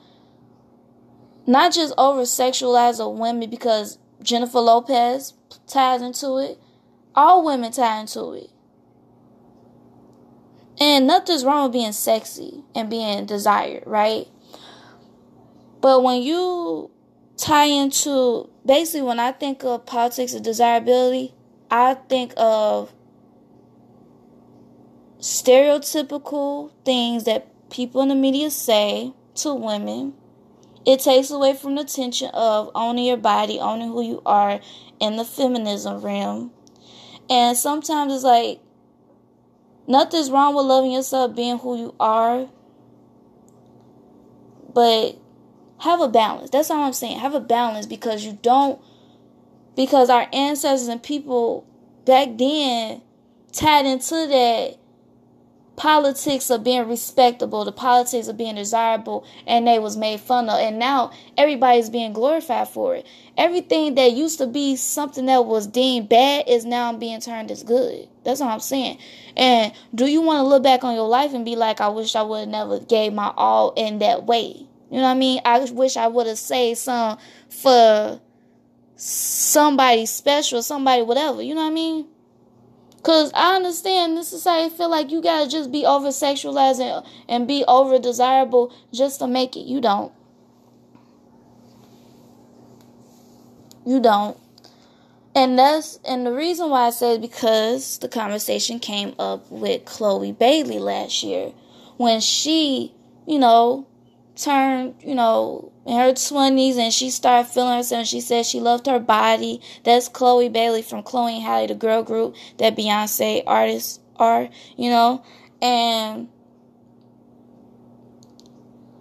not 1.47 1.73
just 1.73 1.93
over 1.97 2.21
sexualize 2.21 2.99
of 2.99 3.17
women 3.17 3.49
because 3.49 3.97
Jennifer 4.21 4.59
Lopez 4.59 5.33
ties 5.67 6.01
into 6.01 6.37
it. 6.37 6.59
All 7.15 7.43
women 7.43 7.71
tie 7.71 7.99
into 7.99 8.33
it. 8.33 8.49
And 10.79 11.05
nothing's 11.05 11.43
wrong 11.43 11.63
with 11.63 11.73
being 11.73 11.91
sexy 11.91 12.63
and 12.73 12.89
being 12.89 13.25
desired, 13.25 13.83
right? 13.85 14.27
But 15.81 16.03
when 16.03 16.21
you 16.21 16.89
tie 17.37 17.65
into 17.65 18.49
basically 18.65 19.01
when 19.01 19.19
I 19.19 19.31
think 19.31 19.63
of 19.63 19.85
politics 19.85 20.33
of 20.33 20.43
desirability, 20.43 21.33
I 21.69 21.95
think 21.95 22.33
of 22.37 22.93
stereotypical 25.19 26.71
things 26.83 27.25
that 27.25 27.47
people 27.69 28.01
in 28.01 28.09
the 28.09 28.15
media 28.15 28.49
say 28.49 29.13
to 29.35 29.53
women. 29.53 30.13
It 30.85 30.99
takes 30.99 31.29
away 31.29 31.53
from 31.53 31.75
the 31.75 31.83
tension 31.83 32.29
of 32.33 32.71
owning 32.73 33.05
your 33.05 33.17
body, 33.17 33.59
owning 33.59 33.89
who 33.89 34.01
you 34.01 34.21
are 34.25 34.59
in 34.99 35.17
the 35.17 35.25
feminism 35.25 36.01
realm. 36.01 36.51
And 37.29 37.55
sometimes 37.55 38.13
it's 38.13 38.23
like 38.23 38.61
Nothing's 39.91 40.31
wrong 40.31 40.55
with 40.55 40.65
loving 40.65 40.91
yourself, 40.93 41.35
being 41.35 41.57
who 41.57 41.77
you 41.77 41.95
are. 41.99 42.47
But 44.73 45.17
have 45.79 45.99
a 45.99 46.07
balance. 46.07 46.49
That's 46.49 46.71
all 46.71 46.83
I'm 46.83 46.93
saying. 46.93 47.19
Have 47.19 47.33
a 47.33 47.41
balance 47.41 47.85
because 47.85 48.23
you 48.23 48.39
don't, 48.41 48.79
because 49.75 50.09
our 50.09 50.27
ancestors 50.31 50.87
and 50.87 51.03
people 51.03 51.67
back 52.05 52.37
then 52.37 53.01
tied 53.51 53.85
into 53.85 54.15
that 54.27 54.77
politics 55.81 56.51
of 56.51 56.63
being 56.63 56.87
respectable, 56.87 57.65
the 57.65 57.71
politics 57.71 58.27
of 58.27 58.37
being 58.37 58.53
desirable, 58.53 59.25
and 59.47 59.65
they 59.65 59.79
was 59.79 59.97
made 59.97 60.19
fun 60.19 60.47
of. 60.47 60.59
And 60.59 60.77
now 60.77 61.11
everybody's 61.35 61.89
being 61.89 62.13
glorified 62.13 62.67
for 62.67 62.93
it. 62.93 63.07
Everything 63.35 63.95
that 63.95 64.11
used 64.11 64.37
to 64.37 64.45
be 64.45 64.75
something 64.75 65.25
that 65.25 65.47
was 65.47 65.65
deemed 65.65 66.07
bad 66.07 66.47
is 66.47 66.65
now 66.65 66.93
being 66.93 67.19
turned 67.19 67.49
as 67.49 67.63
good. 67.63 68.07
That's 68.23 68.41
what 68.41 68.51
I'm 68.51 68.59
saying. 68.59 68.99
And 69.35 69.73
do 69.95 70.05
you 70.05 70.21
want 70.21 70.37
to 70.37 70.43
look 70.43 70.61
back 70.61 70.83
on 70.83 70.93
your 70.93 71.07
life 71.07 71.33
and 71.33 71.43
be 71.43 71.55
like, 71.55 71.81
I 71.81 71.87
wish 71.87 72.15
I 72.15 72.21
would 72.21 72.41
have 72.41 72.49
never 72.49 72.79
gave 72.79 73.11
my 73.13 73.33
all 73.35 73.73
in 73.75 73.97
that 73.99 74.25
way? 74.25 74.67
You 74.91 74.97
know 74.97 75.01
what 75.01 75.09
I 75.09 75.15
mean? 75.15 75.41
I 75.43 75.67
wish 75.71 75.97
I 75.97 76.05
would 76.05 76.27
have 76.27 76.37
saved 76.37 76.77
some 76.77 77.17
for 77.49 78.21
somebody 78.97 80.05
special, 80.05 80.61
somebody 80.61 81.01
whatever. 81.01 81.41
You 81.41 81.55
know 81.55 81.61
what 81.61 81.71
I 81.71 81.73
mean? 81.73 82.05
Cause 83.03 83.31
I 83.33 83.55
understand 83.55 84.15
this 84.15 84.27
society 84.27 84.75
feel 84.75 84.89
like 84.89 85.11
you 85.11 85.21
gotta 85.21 85.49
just 85.49 85.71
be 85.71 85.85
over 85.85 86.09
sexualized 86.09 86.79
and, 86.79 87.05
and 87.27 87.47
be 87.47 87.63
over 87.67 87.97
desirable 87.97 88.73
just 88.93 89.19
to 89.19 89.27
make 89.27 89.55
it. 89.55 89.61
You 89.61 89.81
don't. 89.81 90.11
You 93.85 93.99
don't. 93.99 94.37
And 95.33 95.57
that's 95.57 95.97
and 96.05 96.25
the 96.25 96.33
reason 96.33 96.69
why 96.69 96.87
I 96.87 96.89
said 96.91 97.21
because 97.21 97.97
the 97.99 98.09
conversation 98.09 98.79
came 98.79 99.15
up 99.17 99.49
with 99.49 99.85
Chloe 99.85 100.33
Bailey 100.33 100.77
last 100.77 101.23
year 101.23 101.53
when 101.97 102.19
she, 102.19 102.93
you 103.25 103.39
know, 103.39 103.87
turned, 104.35 104.95
you 105.03 105.15
know, 105.15 105.71
in 105.85 105.97
her 105.97 106.13
twenties 106.13 106.77
and 106.77 106.93
she 106.93 107.09
started 107.09 107.49
feeling 107.49 107.77
herself. 107.77 108.07
She 108.07 108.21
said 108.21 108.45
she 108.45 108.59
loved 108.59 108.87
her 108.87 108.99
body. 108.99 109.61
That's 109.83 110.07
Chloe 110.07 110.49
Bailey 110.49 110.81
from 110.81 111.03
Chloe 111.03 111.35
and 111.35 111.43
Halle, 111.43 111.67
the 111.67 111.75
girl 111.75 112.03
group 112.03 112.35
that 112.57 112.75
Beyonce 112.75 113.43
artists 113.45 113.99
are, 114.17 114.49
you 114.77 114.89
know, 114.89 115.23
and 115.61 116.29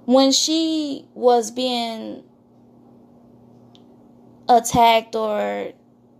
when 0.05 0.33
she 0.33 1.07
was 1.15 1.51
being 1.51 2.25
attacked 4.49 5.15
or 5.15 5.73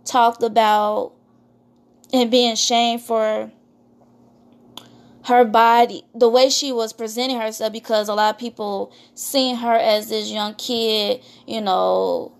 talked 0.05 0.43
about 0.43 1.13
and 2.13 2.31
being 2.31 2.55
shamed 2.55 3.01
for 3.01 3.51
her 5.25 5.45
body, 5.45 6.03
the 6.15 6.29
way 6.29 6.49
she 6.49 6.71
was 6.71 6.93
presenting 6.93 7.39
herself, 7.39 7.71
because 7.71 8.09
a 8.09 8.13
lot 8.13 8.33
of 8.33 8.39
people 8.39 8.91
seeing 9.13 9.55
her 9.57 9.73
as 9.73 10.09
this 10.09 10.31
young 10.31 10.55
kid, 10.55 11.21
you 11.45 11.61
know, 11.61 12.33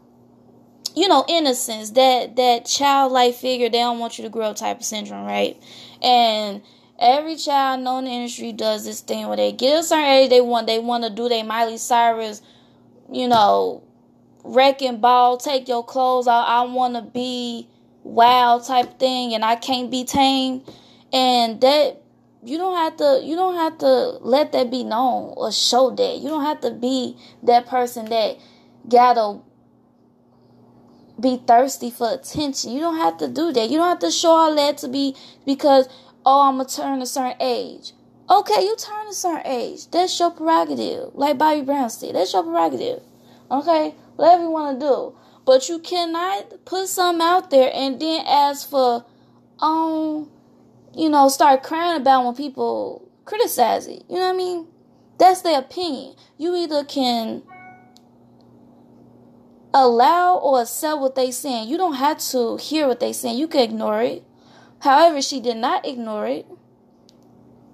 you 0.96 1.08
know, 1.08 1.24
innocence, 1.28 1.92
that 1.92 2.36
that 2.36 2.66
childlike 2.66 3.36
figure, 3.36 3.70
they 3.70 3.80
don't 3.80 4.00
want 4.00 4.18
you 4.18 4.24
to 4.24 4.30
grow 4.30 4.54
type 4.54 4.80
of 4.80 4.86
syndrome, 4.86 5.26
right? 5.26 5.62
And 6.02 6.62
every 7.00 7.36
child 7.36 7.82
known 7.82 8.06
in 8.06 8.10
the 8.10 8.12
industry 8.12 8.52
does 8.52 8.86
this 8.86 9.02
thing 9.02 9.28
where 9.28 9.38
they 9.38 9.52
get 9.52 9.80
a 9.80 9.84
certain 9.84 10.06
age, 10.06 10.30
they 10.30 10.42
want 10.42 10.68
they 10.68 10.80
want 10.80 11.04
to 11.04 11.10
do 11.10 11.30
their 11.30 11.44
Miley 11.44 11.78
Cyrus, 11.78 12.42
you 13.12 13.28
know, 13.28 13.84
wrecking 14.44 15.00
ball, 15.00 15.38
take 15.38 15.68
your 15.68 15.86
clothes 15.86 16.28
out, 16.28 16.48
I 16.48 16.64
want 16.64 16.96
to 16.96 17.04
be 17.04 17.70
wild 18.04 18.66
type 18.66 19.00
thing, 19.00 19.34
and 19.34 19.46
I 19.46 19.56
can't 19.56 19.92
be 19.92 20.04
tamed, 20.04 20.68
and 21.14 21.62
that 21.62 22.01
you 22.44 22.58
don't 22.58 22.76
have 22.76 22.98
to 22.98 23.22
you 23.24 23.36
don't 23.36 23.56
have 23.56 23.78
to 23.80 24.18
let 24.22 24.52
that 24.54 24.72
be 24.72 24.84
known 24.84 25.34
or 25.38 25.52
show 25.52 25.92
that. 25.92 26.18
You 26.18 26.30
don't 26.30 26.44
have 26.44 26.62
to 26.62 26.72
be 26.72 27.18
that 27.44 27.68
person 27.68 28.06
that 28.10 28.38
gotta 28.88 29.40
be 31.20 31.38
thirsty 31.48 31.92
for 31.92 32.14
attention. 32.14 32.72
You 32.72 32.80
don't 32.80 32.98
have 32.98 33.18
to 33.18 33.28
do 33.28 33.52
that. 33.54 33.70
You 33.70 33.78
don't 33.78 33.90
have 33.90 34.00
to 34.00 34.12
show 34.12 34.32
all 34.32 34.56
that 34.56 34.80
to 34.80 34.88
be 34.88 35.16
because 35.46 35.88
oh 36.26 36.42
I'm 36.48 36.58
gonna 36.58 36.68
turn 36.68 37.02
a 37.02 37.06
certain 37.06 37.40
age. 37.40 37.94
Okay, 38.30 38.64
you 38.64 38.76
turn 38.78 39.08
a 39.08 39.14
certain 39.14 39.46
age. 39.46 39.90
That's 39.92 40.18
your 40.20 40.32
prerogative. 40.32 41.14
Like 41.14 41.38
Bobby 41.38 41.62
Brown 41.62 41.90
said, 41.90 42.16
that's 42.16 42.34
your 42.34 42.44
prerogative. 42.44 43.04
Okay? 43.52 43.94
Whatever 44.16 44.44
you 44.44 44.50
wanna 44.50 44.80
do. 44.80 45.16
But 45.46 45.68
you 45.70 45.80
cannot 45.80 46.66
put 46.66 46.88
something 46.88 47.22
out 47.22 47.50
there 47.50 47.70
and 47.74 48.00
then 48.00 48.24
ask 48.26 48.70
for 48.70 49.06
um 49.60 50.30
you 50.96 51.10
know, 51.10 51.28
start 51.30 51.64
crying 51.64 52.00
about 52.00 52.26
when 52.26 52.36
people 52.36 53.10
criticize 53.26 53.88
it. 53.88 54.04
You 54.10 54.16
know 54.16 54.28
what 54.28 54.34
I 54.34 54.38
mean? 54.38 54.68
That's 55.18 55.42
their 55.42 55.60
opinion. 55.60 56.16
You 56.38 56.56
either 56.56 56.84
can 56.84 57.44
allow 59.74 60.38
or 60.38 60.62
accept 60.62 61.00
what 61.00 61.16
they 61.16 61.32
saying. 61.32 61.70
You 61.70 61.78
don't 61.78 61.94
have 61.94 62.20
to 62.32 62.58
hear 62.58 62.88
what 62.88 63.00
they 63.00 63.14
saying. 63.14 63.38
You 63.38 63.48
can 63.48 63.62
ignore 63.62 64.02
it. 64.02 64.24
However, 64.80 65.22
she 65.22 65.40
did 65.40 65.58
not 65.58 65.86
ignore 65.86 66.28
it. 66.28 66.46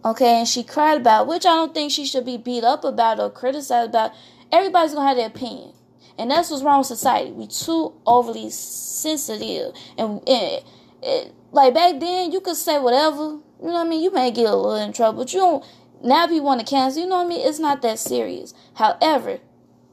Okay, 0.05 0.39
and 0.39 0.47
she 0.47 0.63
cried 0.63 1.01
about 1.01 1.23
it, 1.23 1.27
which 1.27 1.45
I 1.45 1.55
don't 1.55 1.73
think 1.73 1.91
she 1.91 2.05
should 2.05 2.25
be 2.25 2.37
beat 2.37 2.63
up 2.63 2.83
about 2.83 3.19
or 3.19 3.29
criticized 3.29 3.89
about. 3.89 4.11
Everybody's 4.51 4.93
gonna 4.93 5.07
have 5.07 5.17
their 5.17 5.27
opinion. 5.27 5.73
And 6.17 6.31
that's 6.31 6.49
what's 6.49 6.63
wrong 6.63 6.79
with 6.79 6.87
society. 6.87 7.31
We 7.31 7.47
too 7.47 7.93
overly 8.05 8.49
sensitive. 8.49 9.73
And, 9.97 10.27
and, 10.27 10.63
and 11.03 11.31
like 11.51 11.73
back 11.73 11.99
then 11.99 12.31
you 12.31 12.41
could 12.41 12.57
say 12.57 12.79
whatever. 12.79 13.39
You 13.59 13.67
know 13.69 13.73
what 13.73 13.87
I 13.87 13.89
mean? 13.89 14.03
You 14.03 14.11
may 14.11 14.31
get 14.31 14.45
a 14.45 14.55
little 14.55 14.75
in 14.75 14.93
trouble, 14.93 15.23
but 15.23 15.33
you 15.33 15.39
don't 15.39 15.65
now 16.03 16.27
people 16.27 16.45
want 16.45 16.59
to 16.59 16.65
cancel, 16.65 17.01
you 17.01 17.09
know 17.09 17.17
what 17.17 17.25
I 17.25 17.29
mean? 17.29 17.47
It's 17.47 17.59
not 17.59 17.81
that 17.81 17.99
serious. 17.99 18.53
However, 18.75 19.39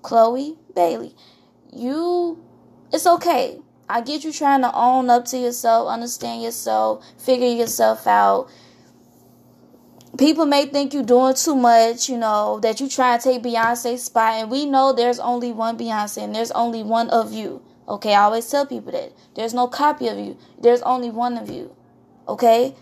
Chloe 0.03 0.59
Bailey, 0.75 1.15
you 1.73 2.45
it's 2.93 3.07
okay. 3.07 3.61
I 3.89 4.01
get 4.01 4.25
you 4.25 4.33
trying 4.33 4.63
to 4.63 4.75
own 4.75 5.11
up 5.11 5.25
to 5.27 5.39
yourself, 5.39 5.89
understand 5.89 6.43
yourself, 6.43 7.05
figure 7.19 7.49
yourself 7.49 8.07
out. 8.07 8.49
People 10.17 10.47
may 10.47 10.67
think 10.67 10.95
you're 10.95 11.03
doing 11.03 11.35
too 11.35 11.57
much, 11.57 12.09
you 12.09 12.17
know, 12.17 12.61
that 12.61 12.81
you 12.81 12.89
try 12.89 13.19
to 13.19 13.23
take 13.23 13.43
Beyonce's 13.43 14.05
spot, 14.05 14.35
and 14.35 14.51
we 14.51 14.65
know 14.65 14.93
there's 14.93 15.19
only 15.19 15.53
one 15.53 15.77
Beyonce 15.77 16.23
and 16.23 16.35
there's 16.35 16.53
only 16.53 16.83
one 16.83 17.11
of 17.11 17.33
you. 17.33 17.63
Okay, 17.87 18.15
I 18.15 18.23
always 18.23 18.49
tell 18.49 18.67
people 18.67 18.93
that 18.93 19.13
there's 19.35 19.53
no 19.53 19.67
copy 19.67 20.09
of 20.09 20.19
you. 20.19 20.39
There's 20.61 20.83
only 20.83 21.11
one 21.11 21.37
of 21.37 21.51
you. 21.51 21.75
Okay? 22.27 22.75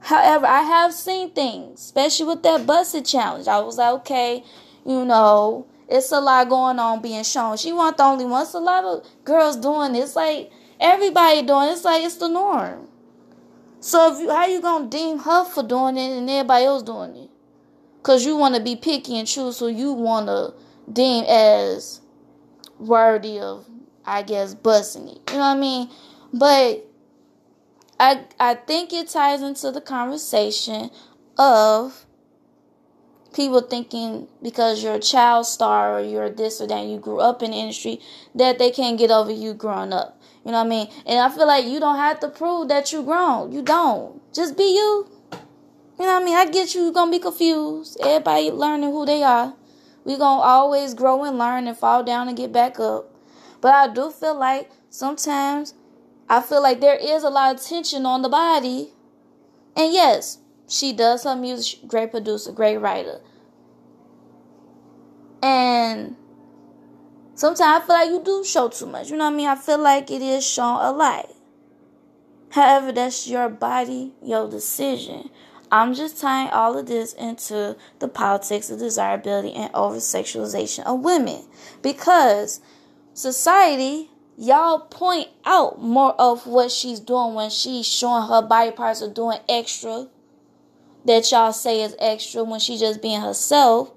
However, 0.00 0.46
I 0.46 0.62
have 0.62 0.92
seen 0.92 1.30
things, 1.30 1.80
especially 1.80 2.26
with 2.26 2.42
that 2.42 2.66
busted 2.66 3.06
challenge. 3.06 3.48
I 3.48 3.60
was 3.60 3.78
like, 3.78 3.94
okay, 4.00 4.44
you 4.84 5.04
know, 5.04 5.66
it's 5.88 6.10
a 6.10 6.20
lot 6.20 6.48
going 6.48 6.78
on 6.78 7.00
being 7.00 7.22
shown. 7.22 7.56
She 7.56 7.72
wasn't 7.72 7.98
the 7.98 8.04
only 8.04 8.24
one. 8.24 8.42
It's 8.42 8.54
a 8.54 8.58
lot 8.58 8.84
of 8.84 9.06
girls 9.24 9.56
doing 9.56 9.94
it. 9.94 10.00
It's 10.00 10.16
like 10.16 10.50
everybody 10.80 11.42
doing 11.42 11.68
it. 11.68 11.72
It's 11.72 11.84
like 11.84 12.02
it's 12.02 12.16
the 12.16 12.28
norm. 12.28 12.88
So 13.80 14.12
if 14.12 14.20
you, 14.20 14.30
how 14.30 14.46
you 14.46 14.60
gonna 14.60 14.88
deem 14.88 15.18
her 15.18 15.44
for 15.44 15.62
doing 15.62 15.96
it 15.96 16.16
and 16.18 16.28
everybody 16.30 16.64
else 16.64 16.82
doing 16.82 17.16
it? 17.16 17.30
Cause 18.02 18.24
you 18.24 18.36
want 18.36 18.56
to 18.56 18.60
be 18.60 18.74
picky 18.74 19.18
and 19.18 19.28
choose 19.28 19.60
who 19.60 19.68
you 19.68 19.92
want 19.92 20.26
to 20.26 20.54
deem 20.92 21.24
as 21.28 22.00
worthy 22.78 23.38
of, 23.38 23.66
I 24.04 24.22
guess, 24.22 24.54
busting 24.54 25.08
it. 25.08 25.20
You 25.30 25.38
know 25.38 25.40
what 25.40 25.56
I 25.56 25.58
mean? 25.58 25.90
But 26.32 26.86
I 28.00 28.24
I 28.40 28.54
think 28.54 28.92
it 28.92 29.08
ties 29.08 29.42
into 29.42 29.70
the 29.70 29.80
conversation 29.80 30.90
of 31.38 32.06
people 33.32 33.60
thinking 33.62 34.28
because 34.42 34.82
you're 34.82 34.94
a 34.94 35.00
child 35.00 35.46
star 35.46 35.98
or 35.98 36.02
you're 36.02 36.30
this 36.30 36.60
or 36.60 36.66
that 36.66 36.86
you 36.86 36.98
grew 36.98 37.20
up 37.20 37.42
in 37.42 37.50
the 37.52 37.56
industry 37.56 38.00
that 38.34 38.58
they 38.58 38.70
can't 38.70 38.98
get 38.98 39.10
over 39.10 39.30
you 39.30 39.54
growing 39.54 39.92
up. 39.92 40.20
You 40.44 40.50
know 40.50 40.58
what 40.58 40.66
I 40.66 40.70
mean? 40.70 40.88
And 41.06 41.20
I 41.20 41.28
feel 41.34 41.46
like 41.46 41.64
you 41.64 41.78
don't 41.78 41.96
have 41.96 42.20
to 42.20 42.28
prove 42.28 42.68
that 42.68 42.92
you're 42.92 43.04
grown. 43.04 43.52
You 43.52 43.62
don't. 43.62 44.20
Just 44.34 44.56
be 44.56 44.74
you. 44.74 45.08
You 45.98 46.06
know 46.06 46.14
what 46.14 46.22
I 46.22 46.24
mean? 46.24 46.34
I 46.34 46.46
get 46.46 46.74
you 46.74 46.92
gonna 46.92 47.10
be 47.10 47.18
confused. 47.18 47.98
Everybody 48.02 48.50
learning 48.50 48.90
who 48.90 49.06
they 49.06 49.22
are. 49.22 49.54
We 50.04 50.16
gonna 50.18 50.42
always 50.42 50.94
grow 50.94 51.22
and 51.24 51.38
learn 51.38 51.68
and 51.68 51.76
fall 51.76 52.02
down 52.02 52.26
and 52.26 52.36
get 52.36 52.52
back 52.52 52.80
up. 52.80 53.11
But 53.62 53.74
I 53.74 53.94
do 53.94 54.10
feel 54.10 54.34
like 54.34 54.70
sometimes 54.90 55.74
I 56.28 56.42
feel 56.42 56.60
like 56.60 56.80
there 56.80 56.96
is 56.96 57.22
a 57.22 57.30
lot 57.30 57.54
of 57.54 57.62
tension 57.62 58.04
on 58.04 58.22
the 58.22 58.28
body. 58.28 58.90
And 59.76 59.94
yes, 59.94 60.38
she 60.68 60.92
does 60.92 61.22
her 61.22 61.36
music, 61.36 61.86
great 61.86 62.10
producer, 62.10 62.50
great 62.50 62.78
writer. 62.78 63.20
And 65.42 66.16
sometimes 67.36 67.84
I 67.84 67.86
feel 67.86 67.94
like 67.94 68.10
you 68.10 68.22
do 68.24 68.44
show 68.44 68.68
too 68.68 68.86
much. 68.86 69.10
You 69.10 69.16
know 69.16 69.26
what 69.26 69.34
I 69.34 69.36
mean? 69.36 69.48
I 69.48 69.54
feel 69.54 69.78
like 69.78 70.10
it 70.10 70.22
is 70.22 70.44
shown 70.44 70.80
a 70.80 70.90
lot. 70.90 71.30
However, 72.50 72.90
that's 72.90 73.28
your 73.28 73.48
body, 73.48 74.12
your 74.22 74.50
decision. 74.50 75.30
I'm 75.70 75.94
just 75.94 76.20
tying 76.20 76.50
all 76.50 76.76
of 76.76 76.86
this 76.86 77.12
into 77.12 77.76
the 78.00 78.08
politics 78.08 78.70
of 78.70 78.80
desirability 78.80 79.52
and 79.52 79.70
over 79.72 79.96
sexualization 79.96 80.84
of 80.84 81.00
women 81.00 81.44
because 81.80 82.60
society, 83.14 84.10
y'all 84.36 84.80
point 84.80 85.28
out 85.44 85.80
more 85.80 86.14
of 86.20 86.46
what 86.46 86.70
she's 86.70 87.00
doing 87.00 87.34
when 87.34 87.50
she's 87.50 87.86
showing 87.86 88.28
her 88.28 88.42
body 88.42 88.70
parts 88.70 89.02
or 89.02 89.12
doing 89.12 89.38
extra 89.48 90.08
that 91.04 91.30
y'all 91.30 91.52
say 91.52 91.82
is 91.82 91.96
extra 91.98 92.44
when 92.44 92.60
she 92.60 92.78
just 92.78 93.02
being 93.02 93.20
herself. 93.20 93.92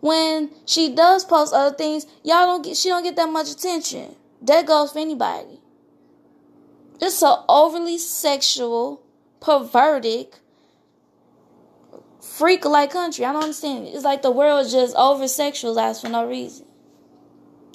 When 0.00 0.50
she 0.66 0.94
does 0.94 1.24
post 1.24 1.52
other 1.52 1.76
things, 1.76 2.06
y'all 2.24 2.46
don't 2.46 2.64
get 2.64 2.76
she 2.76 2.88
don't 2.88 3.02
get 3.02 3.16
that 3.16 3.28
much 3.28 3.50
attention. 3.50 4.16
That 4.42 4.66
goes 4.66 4.92
for 4.92 4.98
anybody. 4.98 5.60
It's 7.00 7.22
a 7.22 7.44
overly 7.48 7.98
sexual, 7.98 9.02
perverted, 9.40 10.28
freak 12.22 12.64
like 12.64 12.92
country. 12.92 13.24
I 13.24 13.32
don't 13.32 13.42
understand. 13.42 13.88
It's 13.88 14.04
like 14.04 14.22
the 14.22 14.30
world 14.30 14.68
just 14.70 14.96
over 14.96 15.24
sexualized 15.24 16.00
for 16.00 16.08
no 16.08 16.26
reason. 16.26 16.66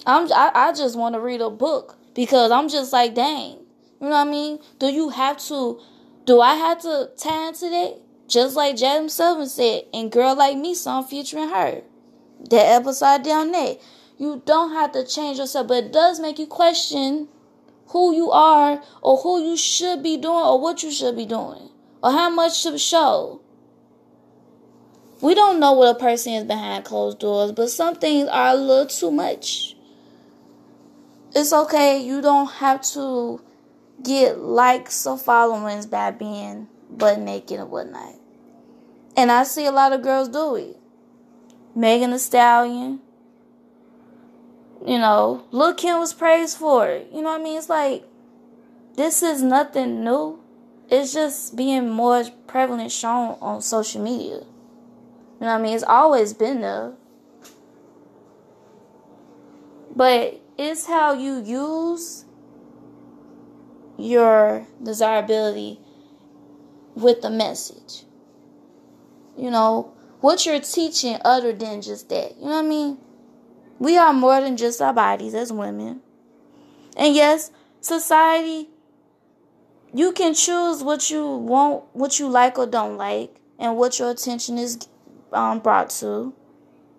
I'm 0.05 0.31
I, 0.31 0.51
I 0.53 0.73
just 0.73 0.97
want 0.97 1.15
to 1.15 1.19
read 1.19 1.41
a 1.41 1.49
book 1.49 1.97
because 2.13 2.51
I'm 2.51 2.69
just 2.69 2.93
like, 2.93 3.15
dang. 3.15 3.57
You 4.01 4.09
know 4.09 4.17
what 4.17 4.27
I 4.27 4.31
mean? 4.31 4.59
Do 4.79 4.87
you 4.87 5.09
have 5.09 5.37
to 5.47 5.79
do 6.25 6.41
I 6.41 6.55
have 6.55 6.81
to 6.81 7.09
tie 7.17 7.47
into 7.47 7.69
that? 7.69 8.01
Just 8.27 8.55
like 8.55 8.75
Jazmine 8.75 9.09
Sullivan 9.09 9.47
said, 9.47 9.83
and 9.93 10.11
Girl 10.11 10.35
Like 10.35 10.57
Me 10.57 10.73
song 10.73 11.05
featuring 11.05 11.49
her. 11.49 11.81
That 12.49 12.81
episode 12.81 13.23
down 13.23 13.51
there. 13.51 13.77
You 14.17 14.41
don't 14.45 14.71
have 14.71 14.93
to 14.93 15.05
change 15.05 15.37
yourself, 15.37 15.67
but 15.67 15.85
it 15.85 15.93
does 15.93 16.19
make 16.19 16.39
you 16.39 16.47
question 16.47 17.27
who 17.87 18.13
you 18.15 18.31
are 18.31 18.81
or 19.01 19.17
who 19.17 19.43
you 19.43 19.57
should 19.57 20.01
be 20.01 20.17
doing 20.17 20.35
or 20.35 20.59
what 20.59 20.81
you 20.83 20.91
should 20.91 21.15
be 21.15 21.25
doing 21.25 21.69
or 22.01 22.11
how 22.11 22.29
much 22.29 22.63
to 22.63 22.77
show. 22.77 23.41
We 25.21 25.33
don't 25.33 25.59
know 25.59 25.73
what 25.73 25.95
a 25.95 25.99
person 25.99 26.33
is 26.33 26.43
behind 26.43 26.85
closed 26.85 27.19
doors, 27.19 27.51
but 27.51 27.69
some 27.69 27.95
things 27.95 28.27
are 28.29 28.49
a 28.49 28.55
little 28.55 28.87
too 28.87 29.11
much. 29.11 29.74
It's 31.35 31.51
okay. 31.51 32.01
You 32.01 32.21
don't 32.21 32.49
have 32.49 32.81
to 32.93 33.41
get 34.01 34.39
likes 34.39 35.05
or 35.05 35.17
followings 35.17 35.85
by 35.85 36.11
being 36.11 36.67
butt 36.89 37.19
naked 37.19 37.59
and 37.59 37.69
whatnot. 37.69 38.15
And 39.17 39.29
I 39.29 39.43
see 39.43 39.65
a 39.65 39.71
lot 39.71 39.91
of 39.91 40.01
girls 40.01 40.29
do 40.29 40.55
it. 40.55 40.77
Megan 41.75 42.11
Thee 42.11 42.17
Stallion. 42.19 43.01
You 44.85 44.97
know, 44.99 45.43
Lil 45.51 45.73
Kim 45.73 45.99
was 45.99 46.13
praised 46.13 46.57
for 46.57 46.87
it. 46.87 47.09
You 47.11 47.21
know 47.21 47.31
what 47.31 47.41
I 47.41 47.43
mean? 47.43 47.57
It's 47.57 47.69
like 47.69 48.05
this 48.95 49.21
is 49.21 49.41
nothing 49.41 50.05
new. 50.05 50.39
It's 50.89 51.13
just 51.13 51.55
being 51.55 51.89
more 51.89 52.23
prevalent 52.47 52.91
shown 52.91 53.37
on 53.41 53.61
social 53.61 54.01
media. 54.01 54.35
You 54.35 55.41
know 55.41 55.47
what 55.47 55.49
I 55.49 55.61
mean? 55.61 55.73
It's 55.73 55.83
always 55.83 56.33
been 56.33 56.61
there. 56.61 56.93
But 59.93 60.44
it's 60.57 60.85
how 60.85 61.13
you 61.13 61.41
use 61.41 62.25
your 63.97 64.67
desirability 64.81 65.79
with 66.95 67.21
the 67.21 67.29
message. 67.29 68.03
You 69.37 69.51
know, 69.51 69.93
what 70.21 70.45
you're 70.45 70.59
teaching 70.59 71.17
other 71.25 71.53
than 71.53 71.81
just 71.81 72.09
that. 72.09 72.37
You 72.37 72.45
know 72.45 72.51
what 72.51 72.65
I 72.65 72.67
mean? 72.67 72.97
We 73.79 73.97
are 73.97 74.13
more 74.13 74.39
than 74.39 74.55
just 74.55 74.81
our 74.81 74.93
bodies 74.93 75.33
as 75.33 75.51
women. 75.51 76.01
And 76.95 77.13
yes, 77.13 77.51
society, 77.81 78.69
you 79.93 80.13
can 80.13 80.33
choose 80.33 80.83
what 80.83 81.09
you 81.11 81.27
want, 81.27 81.83
what 81.93 82.19
you 82.19 82.29
like 82.29 82.57
or 82.57 82.65
don't 82.65 82.97
like, 82.97 83.35
and 83.59 83.77
what 83.77 83.99
your 83.99 84.11
attention 84.11 84.57
is 84.57 84.79
um, 85.33 85.59
brought 85.59 85.89
to. 85.91 86.33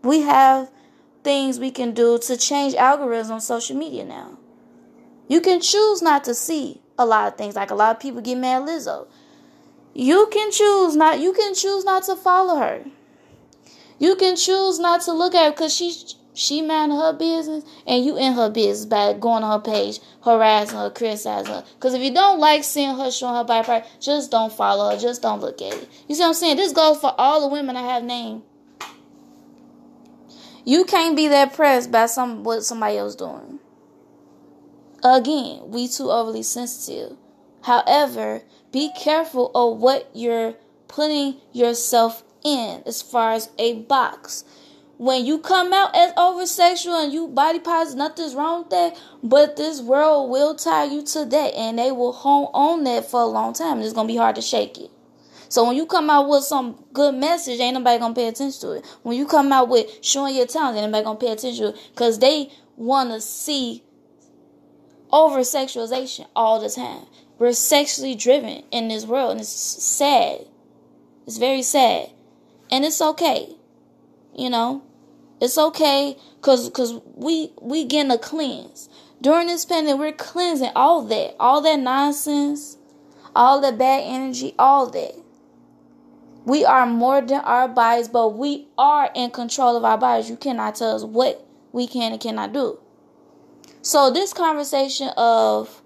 We 0.03 0.21
have 0.21 0.71
things 1.27 1.59
we 1.59 1.73
can 1.73 1.91
do 1.93 2.19
to 2.21 2.37
change 2.37 2.75
algorithms 2.75 3.31
on 3.31 3.41
social 3.41 3.77
media 3.77 4.05
now. 4.05 4.39
You 5.27 5.41
can 5.41 5.61
choose 5.61 6.01
not 6.01 6.23
to 6.25 6.35
see 6.35 6.81
a 6.97 7.05
lot 7.05 7.27
of 7.27 7.37
things. 7.37 7.57
Like 7.57 7.73
a 7.73 7.75
lot 7.75 7.97
of 7.97 8.01
people 8.01 8.21
get 8.21 8.39
mad 8.39 8.63
Lizzo. 8.63 9.09
You 9.93 10.29
can 10.31 10.53
choose 10.53 10.95
not 10.95 11.19
you 11.19 11.33
can 11.33 11.53
choose 11.53 11.85
not 11.85 12.05
to 12.05 12.15
follow 12.15 12.61
her. 12.61 12.85
You 13.99 14.15
can 14.15 14.37
choose 14.37 14.79
not 14.79 15.01
to 15.03 15.13
look 15.13 15.35
at 15.35 15.47
her 15.47 15.51
because 15.51 15.75
she 15.75 15.93
she 16.33 16.63
mind 16.63 16.93
her 16.93 17.13
business 17.13 17.65
and 17.89 18.05
you 18.05 18.17
in 18.17 18.35
her 18.35 18.49
business 18.49 18.87
by 18.87 19.15
going 19.15 19.43
on 19.43 19.51
her 19.51 19.65
page, 19.73 19.99
harassing 20.23 20.79
her, 20.79 20.91
criticizing 20.91 21.53
her. 21.55 21.65
Because 21.75 21.95
if 21.95 22.03
you 22.03 22.15
don't 22.15 22.39
like 22.39 22.63
seeing 22.63 22.97
her 22.97 23.11
showing 23.11 23.35
her 23.35 23.43
body 23.43 23.67
part, 23.67 23.85
just 23.99 24.31
don't 24.31 24.53
follow 24.53 24.91
her. 24.93 24.97
Just 24.97 25.23
don't 25.23 25.41
look 25.41 25.61
at 25.61 25.75
it. 25.75 25.89
You 26.07 26.15
see 26.15 26.21
what 26.21 26.29
I'm 26.29 26.35
saying? 26.35 26.57
This 26.57 26.73
goes 26.73 27.01
for 27.01 27.13
all 27.19 27.41
the 27.41 27.49
women 27.49 27.75
I 27.77 27.83
have 27.95 28.05
named. 28.05 28.43
You 30.69 30.85
can't 30.85 31.15
be 31.15 31.29
that 31.29 31.55
pressed 31.55 31.93
by 31.93 32.07
some 32.07 32.43
what 32.43 32.65
somebody 32.65 32.99
else 32.99 33.15
doing. 33.15 33.61
Again, 35.05 35.61
we 35.71 35.87
too 35.87 36.11
overly 36.11 36.43
sensitive. 36.43 37.17
However, 37.63 38.43
be 38.73 38.91
careful 38.99 39.53
of 39.55 39.79
what 39.79 40.11
you're 40.13 40.55
putting 40.89 41.37
yourself 41.53 42.25
in 42.43 42.83
as 42.85 43.01
far 43.01 43.35
as 43.35 43.49
a 43.61 43.75
box. 43.83 44.43
When 44.99 45.25
you 45.25 45.39
come 45.39 45.73
out 45.73 45.95
as 45.95 46.13
oversexual 46.15 47.05
and 47.05 47.13
you 47.13 47.29
body 47.29 47.61
positive, 47.61 47.99
nothing's 47.99 48.35
wrong 48.35 48.63
with 48.63 48.71
that. 48.71 49.01
But 49.23 49.55
this 49.55 49.81
world 49.81 50.31
will 50.31 50.57
tie 50.57 50.87
you 50.87 51.03
to 51.03 51.25
that 51.27 51.55
and 51.55 51.79
they 51.79 51.93
will 51.93 52.13
hone 52.13 52.49
on 52.53 52.83
that 52.85 53.09
for 53.09 53.21
a 53.21 53.27
long 53.27 53.53
time. 53.53 53.81
It's 53.83 53.93
gonna 53.93 54.09
be 54.09 54.17
hard 54.17 54.35
to 54.35 54.43
shake 54.43 54.79
it. 54.79 54.91
So 55.57 55.65
when 55.65 55.75
you 55.75 55.87
come 55.87 56.11
out 56.11 56.29
with 56.29 56.45
some 56.45 56.85
good 56.93 57.15
message, 57.15 57.61
ain't 57.61 57.73
nobody 57.73 57.99
gonna 57.99 58.13
pay 58.13 58.29
attention 58.29 58.61
to 58.61 58.73
it. 58.73 58.85
When 59.03 59.17
you 59.17 59.27
come 59.27 59.51
out 59.51 59.71
with 59.71 60.05
showing 60.05 60.37
your 60.37 60.47
talents, 60.47 60.79
ain't 60.79 60.93
nobody 60.93 61.03
gonna 61.03 61.19
pay 61.19 61.33
attention 61.33 61.73
to 61.73 61.79
it. 61.79 61.91
Cause 61.95 62.19
they 62.19 62.51
wanna 62.77 63.23
see 63.23 63.83
over 65.11 65.39
sexualization 65.39 66.27
all 66.37 66.61
the 66.61 66.69
time. 66.69 67.07
We're 67.39 67.55
sexually 67.55 68.15
driven 68.15 68.65
in 68.71 68.89
this 68.89 69.07
world, 69.07 69.31
and 69.31 69.41
it's 69.41 69.49
sad. 69.49 70.41
It's 71.27 71.39
very 71.39 71.63
sad, 71.63 72.11
and 72.71 72.85
it's 72.85 73.01
okay. 73.01 73.57
You 74.37 74.51
know, 74.51 74.83
it's 75.41 75.57
okay 75.57 76.19
because 76.37 76.69
cause 76.69 77.01
we 77.15 77.51
we 77.63 77.87
getting 77.87 78.13
a 78.13 78.19
cleanse 78.19 78.91
during 79.23 79.47
this 79.47 79.65
pandemic. 79.65 80.01
We're 80.01 80.13
cleansing 80.13 80.73
all 80.77 81.01
that, 81.07 81.35
all 81.41 81.63
that 81.63 81.81
nonsense, 81.81 82.77
all 83.35 83.63
the 83.63 83.73
bad 83.73 84.03
energy, 84.05 84.55
all 84.59 84.91
that. 84.91 85.23
We 86.47 86.65
are 86.65 86.87
more 86.87 87.21
than 87.21 87.41
our 87.41 87.67
bodies, 87.67 88.07
but 88.07 88.37
we 88.37 88.69
are 88.79 89.11
in 89.17 89.33
control 89.33 89.77
of 89.77 89.85
our 89.85 89.99
bodies. 89.99 90.31
You 90.31 90.37
cannot 90.37 90.77
tell 90.77 90.95
us 90.95 91.03
what 91.03 91.45
we 91.73 91.89
can 91.89 92.13
and 92.13 92.21
cannot 92.21 92.53
do. 92.53 92.79
So 93.83 94.13
this 94.13 94.33
conversation 94.33 95.09
of 95.17 95.83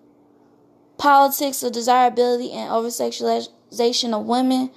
politics 0.98 1.62
of 1.62 1.72
desirability 1.72 2.52
and 2.52 2.70
over 2.70 2.88
sexualization 2.88 4.12
of 4.12 4.26
women, 4.26 4.70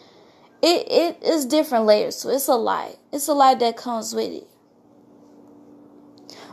it, 0.61 0.89
it 0.89 1.21
is 1.21 1.45
different 1.45 1.83
layers. 1.83 2.15
So 2.15 2.29
it's 2.29 2.47
a 2.47 2.55
lie. 2.55 2.95
It's 3.11 3.27
a 3.27 3.33
lie 3.33 3.55
that 3.55 3.75
comes 3.75 4.15
with 4.15 4.31
it. 4.31 4.47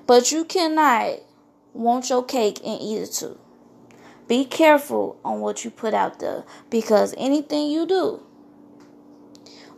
But 0.09 0.33
you 0.33 0.45
cannot 0.45 1.21
want 1.73 2.11
your 2.11 2.25
cake 2.25 2.59
and 2.65 2.83
eat 2.83 2.97
it 2.97 3.13
too. 3.13 3.39
Be 4.27 4.45
careful 4.45 5.21
on 5.25 5.39
what 5.39 5.65
you 5.65 5.71
put 5.71 5.95
out 5.95 6.19
there 6.19 6.43
because 6.69 7.15
anything 7.17 7.71
you 7.71 7.87
do 7.87 8.27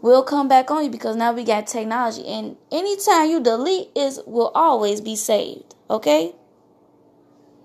will 0.03 0.23
come 0.23 0.49
back 0.49 0.71
on 0.71 0.85
you 0.85 0.91
because 0.91 1.17
now 1.17 1.33
we 1.33 1.45
got 1.45 1.67
technology 1.67 2.27
and 2.27 2.57
anytime 2.71 3.31
you 3.31 3.41
delete 3.41 3.89
is 3.97 4.21
will 4.27 4.53
always 4.55 5.01
be 5.01 5.17
saved. 5.17 5.75
Okay? 5.89 6.35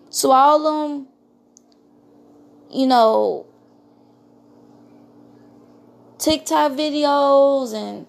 So 0.10 0.32
all 0.32 0.63
them 0.63 1.08
you 2.71 2.86
know, 2.86 3.45
TikTok 6.19 6.73
videos 6.73 7.73
and, 7.73 8.06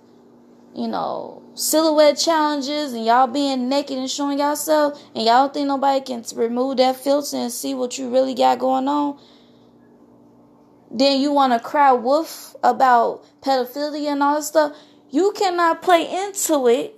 you 0.75 0.89
know, 0.89 1.43
silhouette 1.55 2.19
challenges 2.19 2.93
and 2.93 3.05
y'all 3.05 3.27
being 3.27 3.69
naked 3.69 3.99
and 3.99 4.11
showing 4.11 4.39
yourself 4.39 5.01
and 5.15 5.25
y'all 5.25 5.49
think 5.49 5.69
nobody 5.69 6.05
can 6.05 6.25
remove 6.35 6.77
that 6.79 6.97
filter 6.97 7.37
and 7.37 7.53
see 7.53 7.75
what 7.75 7.99
you 7.99 8.11
really 8.11 8.35
got 8.35 8.59
going 8.59 8.89
on. 8.89 9.19
Then 10.91 11.21
you 11.21 11.33
want 11.33 11.53
to 11.53 11.61
cry 11.61 11.93
wolf 11.93 12.57
about 12.63 13.25
pedophilia 13.43 14.13
and 14.13 14.23
all 14.23 14.37
that 14.37 14.45
stuff. 14.45 14.77
You 15.11 15.33
cannot 15.37 15.83
play 15.83 16.03
into 16.03 16.67
it 16.69 16.95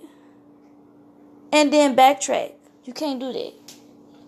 and 1.51 1.71
then 1.71 1.95
backtrack. 1.95 2.53
You 2.85 2.93
can't 2.93 3.19
do 3.19 3.31
that. 3.33 3.53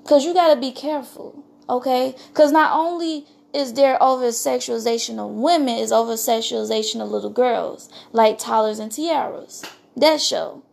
Because 0.03 0.25
you 0.25 0.33
got 0.33 0.53
to 0.53 0.59
be 0.59 0.71
careful. 0.71 1.43
Okay? 1.69 2.15
Because 2.27 2.51
not 2.51 2.75
only 2.77 3.25
is 3.53 3.73
there 3.73 4.01
over 4.01 4.27
sexualization 4.27 5.17
of 5.19 5.31
women, 5.31 5.77
is 5.77 5.91
over 5.91 6.13
sexualization 6.13 7.01
of 7.01 7.09
little 7.09 7.29
girls, 7.29 7.89
like 8.11 8.37
Toddlers 8.39 8.79
and 8.79 8.91
Tiaras. 8.91 9.63
That 9.95 10.19
show. 10.19 10.63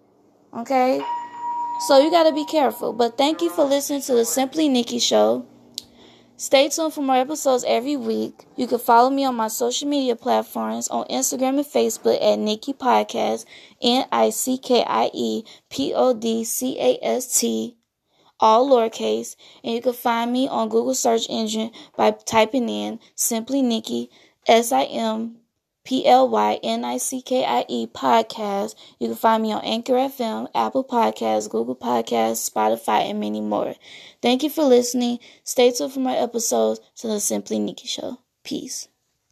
Okay? 0.52 1.00
So 1.86 1.98
you 1.98 2.10
got 2.10 2.24
to 2.24 2.32
be 2.32 2.44
careful. 2.44 2.92
But 2.92 3.16
thank 3.16 3.40
you 3.40 3.50
for 3.50 3.64
listening 3.64 4.02
to 4.02 4.14
the 4.14 4.24
Simply 4.24 4.68
Nickie 4.68 5.00
show. 5.00 5.46
Stay 6.40 6.70
tuned 6.70 6.94
for 6.94 7.02
more 7.02 7.16
episodes 7.16 7.66
every 7.68 7.98
week. 7.98 8.46
You 8.56 8.66
can 8.66 8.78
follow 8.78 9.10
me 9.10 9.26
on 9.26 9.34
my 9.34 9.48
social 9.48 9.86
media 9.86 10.16
platforms 10.16 10.88
on 10.88 11.04
Instagram 11.08 11.58
and 11.58 11.66
Facebook 11.66 12.14
at 12.14 12.38
Nickie 12.38 12.74
Podcast, 12.78 13.44
N 13.82 14.06
I 14.10 14.30
C 14.30 14.56
K 14.56 14.82
I 14.82 15.10
E 15.12 15.44
P 15.68 15.92
O 15.92 16.14
D 16.14 16.42
C 16.44 16.80
A 16.80 16.98
S 17.02 17.38
T 17.38 17.76
all 18.40 18.70
lowercase, 18.70 19.36
and 19.62 19.74
you 19.74 19.82
can 19.82 19.92
find 19.92 20.32
me 20.32 20.48
on 20.48 20.70
Google 20.70 20.94
search 20.94 21.26
engine 21.28 21.72
by 21.94 22.12
typing 22.12 22.70
in 22.70 23.00
simply 23.14 23.60
Nickie 23.60 24.08
S 24.46 24.72
I 24.72 24.84
M 24.84 25.39
P 25.90 26.06
L 26.06 26.28
Y 26.28 26.60
N 26.62 26.84
I 26.84 26.98
C 26.98 27.20
K 27.20 27.44
I 27.44 27.64
E 27.66 27.84
podcast. 27.88 28.76
You 29.00 29.08
can 29.08 29.16
find 29.16 29.42
me 29.42 29.50
on 29.50 29.64
Anchor 29.64 29.94
FM, 29.94 30.46
Apple 30.54 30.84
Podcasts, 30.84 31.50
Google 31.50 31.74
Podcasts, 31.74 32.48
Spotify, 32.48 33.10
and 33.10 33.18
many 33.18 33.40
more. 33.40 33.74
Thank 34.22 34.44
you 34.44 34.50
for 34.50 34.62
listening. 34.62 35.18
Stay 35.42 35.72
tuned 35.72 35.92
for 35.92 35.98
my 35.98 36.14
episodes 36.16 36.78
to 36.98 37.08
the 37.08 37.18
Simply 37.18 37.58
Nickie 37.58 37.88
Show. 37.88 38.18
Peace. 38.44 38.86